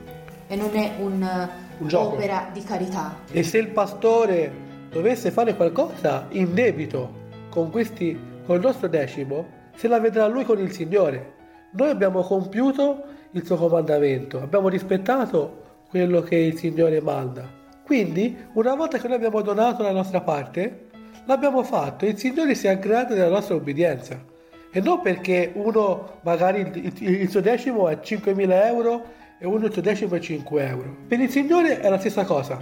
e 0.47 0.57
non 0.57 0.75
è 0.75 0.97
un, 1.01 1.49
un'opera 1.79 2.51
di 2.53 2.62
carità. 2.62 3.17
E 3.31 3.43
se 3.43 3.59
il 3.59 3.69
pastore 3.69 4.53
dovesse 4.91 5.31
fare 5.31 5.55
qualcosa 5.55 6.27
in 6.31 6.55
debito 6.55 7.27
con 7.51 7.71
questi, 7.71 8.19
con 8.45 8.57
il 8.57 8.62
nostro 8.62 8.88
decimo, 8.88 9.57
se 9.75 9.88
la 9.88 10.01
vedrà 10.01 10.27
lui 10.27 10.45
con 10.45 10.59
il 10.59 10.73
Signore. 10.73 11.35
Noi 11.73 11.91
abbiamo 11.91 12.23
compiuto 12.23 13.05
il 13.33 13.45
suo 13.45 13.57
comandamento, 13.57 14.41
abbiamo 14.41 14.69
rispettato 14.69 15.67
quello 15.88 16.23
che 16.23 16.37
il 16.37 16.57
Signore 16.57 17.01
manda. 17.01 17.58
Quindi, 17.88 18.37
una 18.53 18.74
volta 18.74 18.98
che 18.98 19.09
noi 19.09 19.16
abbiamo 19.16 19.40
donato 19.40 19.83
la 19.83 19.92
nostra 19.92 20.20
parte, 20.20 20.88
l'abbiamo 21.24 21.62
fatto 21.62 22.05
e 22.05 22.11
il 22.11 22.18
Signore 22.18 22.55
si 22.55 22.66
è 22.66 22.70
aggradato 22.70 23.14
della 23.14 23.31
nostra 23.31 23.55
obbedienza. 23.55 24.22
E 24.70 24.79
non 24.83 25.01
perché 25.01 25.53
uno 25.55 26.18
magari 26.20 26.61
il, 26.61 26.92
il- 27.01 27.20
il 27.22 27.31
suo 27.31 27.40
decimo 27.40 27.88
è 27.88 27.98
5.000 28.03 28.66
euro 28.66 29.05
e 29.38 29.46
uno 29.46 29.64
il 29.64 29.72
suo 29.72 29.81
decimo 29.81 30.16
è 30.16 30.18
5 30.20 30.66
euro. 30.68 30.96
Per 31.09 31.18
il 31.18 31.31
Signore 31.31 31.81
è 31.81 31.88
la 31.88 31.98
stessa 31.98 32.27
cosa. 32.27 32.59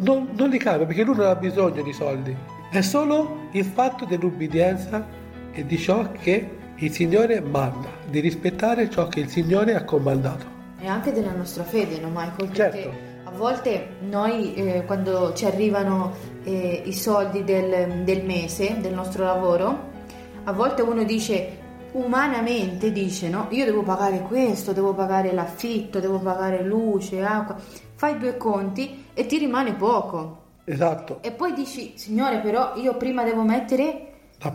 Non, 0.00 0.28
non 0.36 0.50
li 0.50 0.58
cambia 0.58 0.84
perché 0.86 1.02
lui 1.02 1.16
non 1.16 1.28
ha 1.28 1.34
bisogno 1.34 1.80
di 1.80 1.92
soldi. 1.94 2.36
È 2.70 2.82
solo 2.82 3.48
il 3.52 3.64
fatto 3.64 4.04
dell'ubbidienza 4.04 5.02
e 5.50 5.64
di 5.64 5.78
ciò 5.78 6.12
che 6.12 6.46
il 6.76 6.92
Signore 6.92 7.40
manda, 7.40 7.88
di 8.06 8.20
rispettare 8.20 8.90
ciò 8.90 9.08
che 9.08 9.20
il 9.20 9.28
Signore 9.30 9.74
ha 9.74 9.82
comandato. 9.84 10.44
E 10.78 10.86
anche 10.86 11.10
della 11.10 11.32
nostra 11.32 11.64
fede, 11.64 11.98
no 12.00 12.08
Michael? 12.10 12.50
Perché 12.50 12.54
Certo. 12.82 13.07
A 13.28 13.30
volte 13.36 13.96
noi 14.00 14.54
eh, 14.54 14.84
quando 14.86 15.34
ci 15.34 15.44
arrivano 15.44 16.14
eh, 16.44 16.82
i 16.86 16.94
soldi 16.94 17.44
del, 17.44 18.02
del 18.02 18.24
mese, 18.24 18.80
del 18.80 18.94
nostro 18.94 19.24
lavoro, 19.24 19.90
a 20.44 20.52
volte 20.52 20.80
uno 20.80 21.04
dice, 21.04 21.58
umanamente 21.92 22.90
dice, 22.90 23.28
no? 23.28 23.48
Io 23.50 23.66
devo 23.66 23.82
pagare 23.82 24.22
questo, 24.22 24.72
devo 24.72 24.94
pagare 24.94 25.32
l'affitto, 25.32 26.00
devo 26.00 26.18
pagare 26.20 26.62
luce, 26.62 27.22
acqua. 27.22 27.56
Fai 27.96 28.16
due 28.16 28.38
conti 28.38 29.04
e 29.12 29.26
ti 29.26 29.36
rimane 29.36 29.74
poco. 29.74 30.44
Esatto. 30.64 31.18
E 31.20 31.30
poi 31.32 31.52
dici, 31.52 31.92
Signore, 31.96 32.38
però 32.38 32.76
io 32.76 32.96
prima 32.96 33.24
devo 33.24 33.42
mettere 33.42 34.12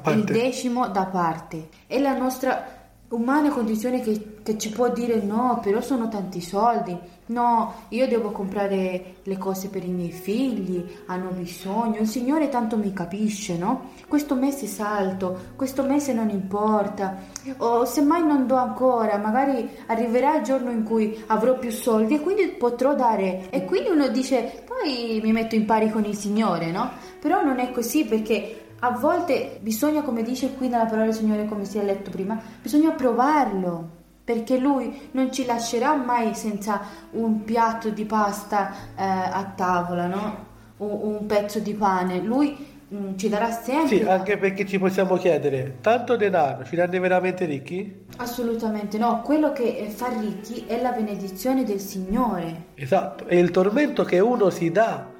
il 0.07 0.23
decimo 0.23 0.87
da 0.87 1.05
parte. 1.05 1.67
È 1.85 1.99
la 1.99 2.17
nostra 2.17 2.72
umana 3.13 3.49
condizione 3.49 4.01
che, 4.01 4.37
che 4.43 4.57
ci 4.57 4.69
può 4.69 4.89
dire 4.89 5.21
no, 5.21 5.59
però 5.61 5.81
sono 5.81 6.09
tanti 6.09 6.41
soldi. 6.41 6.97
No, 7.25 7.73
io 7.89 8.05
devo 8.07 8.31
comprare 8.31 9.15
le 9.23 9.37
cose 9.37 9.69
per 9.69 9.83
i 9.85 9.91
miei 9.91 10.11
figli, 10.11 10.83
hanno 11.05 11.29
bisogno. 11.29 12.01
Il 12.01 12.07
Signore 12.07 12.49
tanto 12.49 12.75
mi 12.75 12.91
capisce, 12.91 13.57
no? 13.57 13.91
Questo 14.09 14.35
mese 14.35 14.67
salto, 14.67 15.51
questo 15.55 15.83
mese 15.83 16.11
non 16.13 16.29
importa. 16.29 17.17
O 17.57 17.85
semmai 17.85 18.25
non 18.25 18.45
do 18.45 18.55
ancora, 18.55 19.17
magari 19.17 19.69
arriverà 19.87 20.35
il 20.37 20.43
giorno 20.43 20.71
in 20.71 20.83
cui 20.83 21.23
avrò 21.27 21.57
più 21.57 21.71
soldi 21.71 22.15
e 22.15 22.19
quindi 22.19 22.47
potrò 22.47 22.93
dare. 22.93 23.49
E 23.51 23.63
quindi 23.63 23.89
uno 23.89 24.09
dice, 24.09 24.63
poi 24.65 25.21
mi 25.23 25.31
metto 25.31 25.55
in 25.55 25.65
pari 25.65 25.89
con 25.91 26.03
il 26.03 26.15
Signore, 26.15 26.71
no? 26.71 26.91
Però 27.21 27.41
non 27.41 27.59
è 27.59 27.71
così 27.71 28.03
perché 28.03 28.62
a 28.83 28.91
volte 28.91 29.59
bisogna, 29.61 30.01
come 30.01 30.23
dice 30.23 30.53
qui 30.53 30.67
nella 30.67 30.85
parola 30.85 31.05
del 31.05 31.13
Signore, 31.13 31.45
come 31.45 31.63
si 31.63 31.77
è 31.77 31.83
letto 31.83 32.11
prima, 32.11 32.39
bisogna 32.61 32.91
provarlo. 32.91 34.01
Perché 34.25 34.57
lui 34.57 35.09
non 35.11 35.33
ci 35.33 35.45
lascerà 35.45 35.95
mai 35.95 36.33
senza 36.33 36.81
un 37.11 37.43
piatto 37.43 37.89
di 37.89 38.05
pasta 38.05 38.71
eh, 38.95 39.03
a 39.03 39.53
tavola, 39.55 40.07
no? 40.07 40.45
Un, 40.77 40.97
un 41.01 41.25
pezzo 41.25 41.59
di 41.59 41.73
pane. 41.73 42.21
Lui 42.21 42.55
mm, 42.93 43.17
ci 43.17 43.27
darà 43.27 43.51
sempre. 43.51 43.97
Sì, 43.97 44.03
anche 44.03 44.37
perché 44.37 44.65
ci 44.65 44.79
possiamo 44.79 45.17
chiedere, 45.17 45.77
tanto 45.81 46.15
denaro 46.15 46.63
ci 46.63 46.77
rende 46.77 46.99
veramente 46.99 47.43
ricchi? 47.43 48.05
Assolutamente 48.17 48.97
no. 48.97 49.21
Quello 49.21 49.51
che 49.51 49.77
eh, 49.77 49.89
fa 49.89 50.07
ricchi 50.17 50.63
è 50.67 50.81
la 50.81 50.91
benedizione 50.91 51.65
del 51.65 51.81
Signore. 51.81 52.67
Esatto, 52.75 53.27
e 53.27 53.37
il 53.37 53.51
tormento 53.51 54.05
che 54.05 54.19
uno 54.19 54.49
si 54.49 54.71
dà 54.71 55.11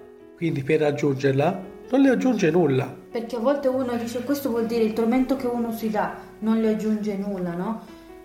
quindi 0.44 0.64
per 0.64 0.82
raggiungerla, 0.82 1.62
non 1.90 2.02
le 2.02 2.10
aggiunge 2.10 2.50
nulla. 2.52 2.94
Perché 3.12 3.36
a 3.36 3.40
volte 3.40 3.68
uno 3.68 3.96
dice 3.96 4.24
questo 4.24 4.50
vuol 4.50 4.66
dire 4.66 4.84
il 4.84 4.94
tormento 4.94 5.36
che 5.36 5.48
uno 5.48 5.72
si 5.72 5.90
dà, 5.90 6.16
non 6.40 6.60
le 6.60 6.70
aggiunge 6.70 7.16
nulla, 7.16 7.54
no? 7.54 7.82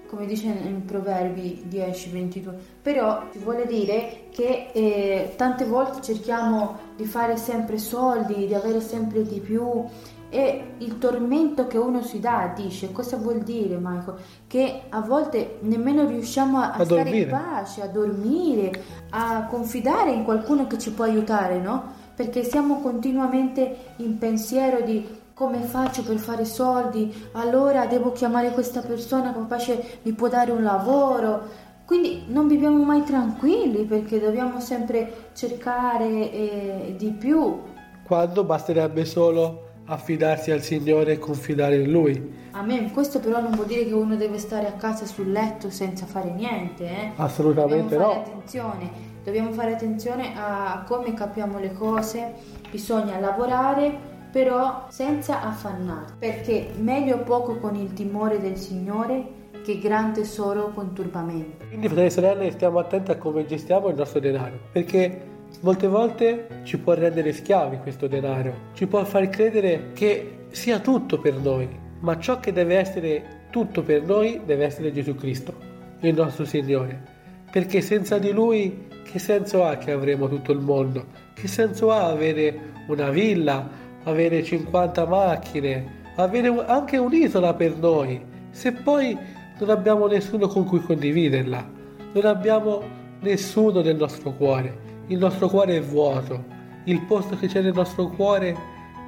Come 0.07 0.25
dice 0.25 0.47
in 0.47 0.87
Proverbi 0.87 1.67
10-22. 1.71 2.55
Però 2.81 3.25
vuole 3.43 3.67
dire 3.67 4.29
che 4.31 4.71
eh, 4.73 5.35
tante 5.37 5.67
volte 5.67 6.01
cerchiamo 6.01 6.79
di 6.97 7.05
fare 7.05 7.37
sempre 7.37 7.77
soldi, 7.77 8.47
di 8.47 8.55
avere 8.55 8.81
sempre 8.81 9.23
di 9.23 9.39
più 9.41 9.85
e 10.31 10.75
il 10.79 10.99
tormento 10.99 11.67
che 11.67 11.77
uno 11.79 12.03
si 12.03 12.21
dà, 12.21 12.53
dice, 12.55 12.93
cosa 12.93 13.17
vuol 13.19 13.41
dire 13.41 13.77
Michael? 13.81 14.17
Che 14.47 14.83
a 14.89 15.01
volte 15.01 15.59
nemmeno 15.61 16.07
riusciamo 16.07 16.59
a, 16.59 16.71
a, 16.73 16.75
A 16.77 16.85
stare 16.85 17.03
dormire. 17.05 17.19
in 17.25 17.29
pace, 17.31 17.83
a 17.83 17.87
dormire, 17.87 18.71
a 19.11 19.47
confidare 19.47 20.13
in 20.13 20.25
qualcuno 20.25 20.67
che 20.67 20.79
ci 20.79 20.93
può 20.93 21.05
aiutare, 21.05 21.59
no? 21.61 21.98
Perché 22.19 22.43
siamo 22.43 22.81
continuamente 22.81 23.77
in 23.99 24.19
pensiero 24.19 24.81
di 24.81 25.07
come 25.35 25.61
faccio 25.61 26.03
per 26.03 26.17
fare 26.17 26.45
soldi, 26.45 27.15
allora 27.35 27.87
devo 27.87 28.11
chiamare 28.11 28.51
questa 28.51 28.81
persona 28.81 29.33
capace 29.33 30.01
mi 30.03 30.11
può 30.15 30.27
dare 30.27 30.51
un 30.51 30.65
lavoro. 30.65 31.43
Quindi 31.85 32.25
non 32.27 32.49
viviamo 32.49 32.83
mai 32.83 33.05
tranquilli 33.05 33.85
perché 33.85 34.19
dobbiamo 34.19 34.59
sempre 34.59 35.29
cercare 35.33 36.33
eh, 36.33 36.95
di 36.99 37.13
più. 37.13 37.57
Quando 38.05 38.43
basterebbe 38.43 39.05
solo 39.05 39.67
affidarsi 39.85 40.51
al 40.51 40.61
Signore 40.61 41.13
e 41.13 41.19
confidare 41.19 41.77
in 41.77 41.93
Lui. 41.93 42.35
Amen. 42.51 42.91
Questo 42.91 43.21
però 43.21 43.41
non 43.41 43.53
vuol 43.53 43.67
dire 43.67 43.87
che 43.87 43.93
uno 43.93 44.17
deve 44.17 44.39
stare 44.39 44.67
a 44.67 44.73
casa 44.73 45.07
sul 45.07 45.31
letto 45.31 45.71
senza 45.71 46.05
fare 46.05 46.31
niente, 46.31 46.85
eh? 46.85 47.11
Assolutamente 47.15 47.95
dobbiamo 47.95 48.13
fare 48.13 48.15
no. 48.15 48.27
attenzione, 48.27 48.91
dobbiamo 49.29 49.53
fare 49.53 49.75
attenzione 49.75 50.33
a 50.37 50.85
come 50.87 51.13
capiamo 51.13 51.59
le 51.59 51.73
cose, 51.73 52.33
bisogna 52.71 53.19
lavorare 53.19 54.17
però 54.33 54.87
senza 54.89 55.43
affannarsi, 55.43 56.15
perché 56.19 56.71
meglio 56.79 57.19
poco 57.19 57.57
con 57.59 57.75
il 57.77 57.93
timore 57.93 58.41
del 58.41 58.57
Signore 58.57 59.37
che 59.63 59.79
gran 59.79 60.13
tesoro 60.15 60.71
con 60.73 60.95
turbamento. 60.95 61.67
Quindi, 61.67 61.87
fratelli 61.89 62.07
e 62.07 62.11
sorelle, 62.11 62.51
stiamo 62.51 62.79
attenti 62.79 63.11
a 63.11 63.17
come 63.17 63.45
gestiamo 63.45 63.89
il 63.89 63.97
nostro 63.97 64.19
denaro, 64.19 64.59
perché 64.73 65.21
molte 65.61 65.87
volte 65.87 66.61
ci 66.63 66.79
può 66.79 66.95
rendere 66.95 67.33
schiavi 67.33 67.79
questo 67.79 68.07
denaro, 68.07 68.53
ci 68.73 68.87
può 68.87 69.05
far 69.05 69.29
credere 69.29 69.93
che 69.93 70.47
sia 70.51 70.79
tutto 70.79 71.19
per 71.19 71.35
noi, 71.35 71.69
ma 72.01 72.19
ciò 72.19 72.41
che 72.41 72.53
deve 72.53 72.77
essere 72.77 73.47
tutto 73.51 73.83
per 73.83 74.05
noi 74.05 74.41
deve 74.45 74.65
essere 74.65 74.93
Gesù 74.93 75.15
Cristo, 75.15 75.55
il 76.01 76.15
nostro 76.15 76.45
Signore, 76.45 77.03
perché 77.51 77.81
senza 77.81 78.19
di 78.19 78.31
Lui 78.31 78.88
che 79.11 79.19
senso 79.19 79.65
ha 79.65 79.77
che 79.77 79.91
avremo 79.91 80.29
tutto 80.29 80.53
il 80.53 80.59
mondo? 80.59 81.07
Che 81.33 81.49
senso 81.49 81.91
ha 81.91 82.09
avere 82.09 82.73
una 82.89 83.09
villa, 83.09 83.67
avere 84.05 84.45
50 84.45 85.07
macchine, 85.07 85.97
avere 86.17 86.49
anche 86.67 86.99
un'isola 86.99 87.55
per 87.55 87.75
noi, 87.79 88.21
se 88.51 88.73
poi 88.73 89.17
non 89.59 89.71
abbiamo 89.71 90.07
nessuno 90.09 90.47
con 90.49 90.65
cui 90.65 90.83
condividerla, 90.83 91.67
non 92.13 92.27
abbiamo 92.27 92.83
nessuno 93.21 93.81
nel 93.81 93.97
nostro 93.97 94.33
cuore, 94.33 94.77
il 95.07 95.17
nostro 95.17 95.49
cuore 95.49 95.77
è 95.77 95.81
vuoto, 95.81 96.45
il 96.85 97.01
posto 97.07 97.35
che 97.39 97.47
c'è 97.47 97.63
nel 97.63 97.73
nostro 97.73 98.09
cuore 98.09 98.55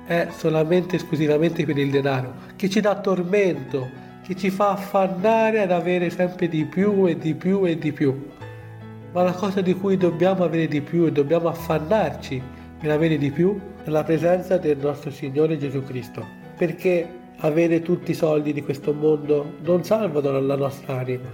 è 0.06 0.28
solamente 0.34 0.96
esclusivamente 0.96 1.66
per 1.66 1.76
il 1.76 1.90
denaro, 1.90 2.32
che 2.56 2.70
ci 2.70 2.80
dà 2.80 2.98
tormento, 2.98 3.86
che 4.22 4.34
ci 4.34 4.48
fa 4.48 4.70
affannare 4.70 5.60
ad 5.60 5.72
avere 5.72 6.08
sempre 6.08 6.48
di 6.48 6.64
più 6.64 7.06
e 7.06 7.18
di 7.18 7.34
più 7.34 7.66
e 7.66 7.76
di 7.76 7.92
più. 7.92 8.38
Ma 9.12 9.22
la 9.22 9.32
cosa 9.32 9.60
di 9.60 9.74
cui 9.74 9.96
dobbiamo 9.96 10.44
avere 10.44 10.68
di 10.68 10.80
più 10.80 11.06
e 11.06 11.12
dobbiamo 11.12 11.48
affannarci 11.48 12.40
per 12.78 12.90
avere 12.90 13.18
di 13.18 13.30
più 13.32 13.58
è 13.82 13.90
la 13.90 14.04
presenza 14.04 14.56
del 14.56 14.78
nostro 14.78 15.10
Signore 15.10 15.58
Gesù 15.58 15.82
Cristo. 15.82 16.24
Perché 16.56 17.08
avere 17.38 17.82
tutti 17.82 18.12
i 18.12 18.14
soldi 18.14 18.52
di 18.52 18.62
questo 18.62 18.92
mondo 18.92 19.54
non 19.62 19.82
salvano 19.82 20.38
la 20.38 20.56
nostra 20.56 20.98
anima, 20.98 21.28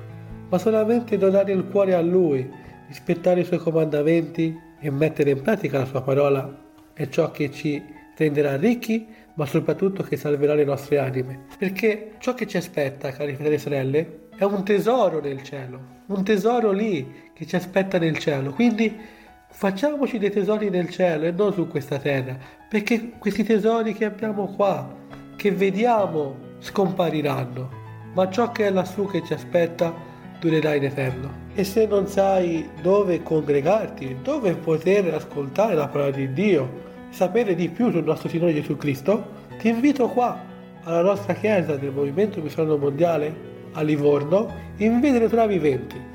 ma 0.48 0.56
solamente 0.56 1.18
donare 1.18 1.52
il 1.52 1.66
cuore 1.66 1.94
a 1.94 2.00
Lui, 2.00 2.48
rispettare 2.88 3.40
i 3.40 3.44
Suoi 3.44 3.58
comandamenti 3.58 4.58
e 4.80 4.90
mettere 4.90 5.30
in 5.30 5.42
pratica 5.42 5.78
la 5.78 5.84
Sua 5.84 6.00
parola 6.00 6.64
è 6.94 7.08
ciò 7.08 7.30
che 7.30 7.50
ci 7.50 7.82
renderà 8.16 8.56
ricchi, 8.56 9.06
ma 9.34 9.44
soprattutto 9.44 10.02
che 10.02 10.16
salverà 10.16 10.54
le 10.54 10.64
nostre 10.64 10.96
anime. 10.96 11.44
Perché 11.58 12.12
ciò 12.20 12.32
che 12.32 12.46
ci 12.46 12.56
aspetta, 12.56 13.10
cari 13.10 13.34
fratelli 13.34 13.56
e 13.56 13.58
sorelle, 13.58 14.18
è 14.36 14.44
un 14.44 14.64
tesoro 14.64 15.20
nel 15.20 15.42
cielo, 15.42 15.80
un 16.06 16.22
tesoro 16.22 16.70
lì 16.70 17.30
che 17.32 17.46
ci 17.46 17.56
aspetta 17.56 17.98
nel 17.98 18.18
cielo. 18.18 18.52
Quindi 18.52 18.94
facciamoci 19.48 20.18
dei 20.18 20.30
tesori 20.30 20.68
nel 20.68 20.90
cielo 20.90 21.24
e 21.24 21.32
non 21.32 21.54
su 21.54 21.66
questa 21.66 21.98
terra, 21.98 22.36
perché 22.68 23.12
questi 23.18 23.44
tesori 23.44 23.94
che 23.94 24.04
abbiamo 24.04 24.46
qua, 24.54 24.94
che 25.36 25.50
vediamo, 25.52 26.36
scompariranno, 26.58 27.70
ma 28.12 28.28
ciò 28.30 28.52
che 28.52 28.66
è 28.66 28.70
lassù 28.70 29.06
che 29.06 29.24
ci 29.24 29.32
aspetta 29.32 29.94
durerà 30.38 30.74
in 30.74 30.84
eterno. 30.84 31.44
E 31.54 31.64
se 31.64 31.86
non 31.86 32.06
sai 32.06 32.68
dove 32.82 33.22
congregarti, 33.22 34.18
dove 34.22 34.54
poter 34.54 35.14
ascoltare 35.14 35.74
la 35.74 35.88
parola 35.88 36.10
di 36.10 36.30
Dio, 36.34 36.84
sapere 37.08 37.54
di 37.54 37.70
più 37.70 37.90
sul 37.90 38.04
nostro 38.04 38.28
Signore 38.28 38.52
Gesù 38.52 38.76
Cristo, 38.76 39.44
ti 39.58 39.68
invito 39.68 40.08
qua 40.08 40.38
alla 40.82 41.00
nostra 41.00 41.32
chiesa 41.32 41.76
del 41.76 41.90
Movimento 41.90 42.42
Missionario 42.42 42.76
Mondiale 42.76 43.54
a 43.76 43.82
Livorno 43.82 44.52
in 44.78 45.00
via 45.00 45.12
delle 45.12 45.28
Travi 45.28 45.58
20. 45.58 46.14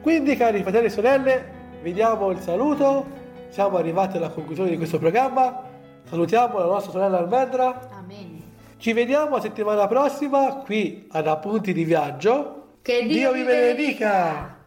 Quindi 0.00 0.36
cari 0.36 0.62
fratelli 0.62 0.86
e 0.86 0.90
sorelle, 0.90 1.44
vediamo 1.82 2.30
il 2.30 2.38
saluto, 2.38 3.04
siamo 3.48 3.76
arrivati 3.76 4.16
alla 4.16 4.30
conclusione 4.30 4.70
di 4.70 4.76
questo 4.76 4.98
programma, 4.98 5.62
salutiamo 6.08 6.58
la 6.58 6.66
nostra 6.66 6.92
sorella 6.92 7.18
Almendra, 7.18 7.88
Amen. 7.98 8.42
ci 8.78 8.92
vediamo 8.92 9.36
la 9.36 9.40
settimana 9.42 9.86
prossima 9.86 10.62
qui 10.64 11.06
ad 11.10 11.26
Appunti 11.26 11.72
di 11.72 11.84
Viaggio. 11.84 12.56
Che 12.82 13.06
Dio 13.06 13.32
vi 13.32 13.42
benedica! 13.42 14.59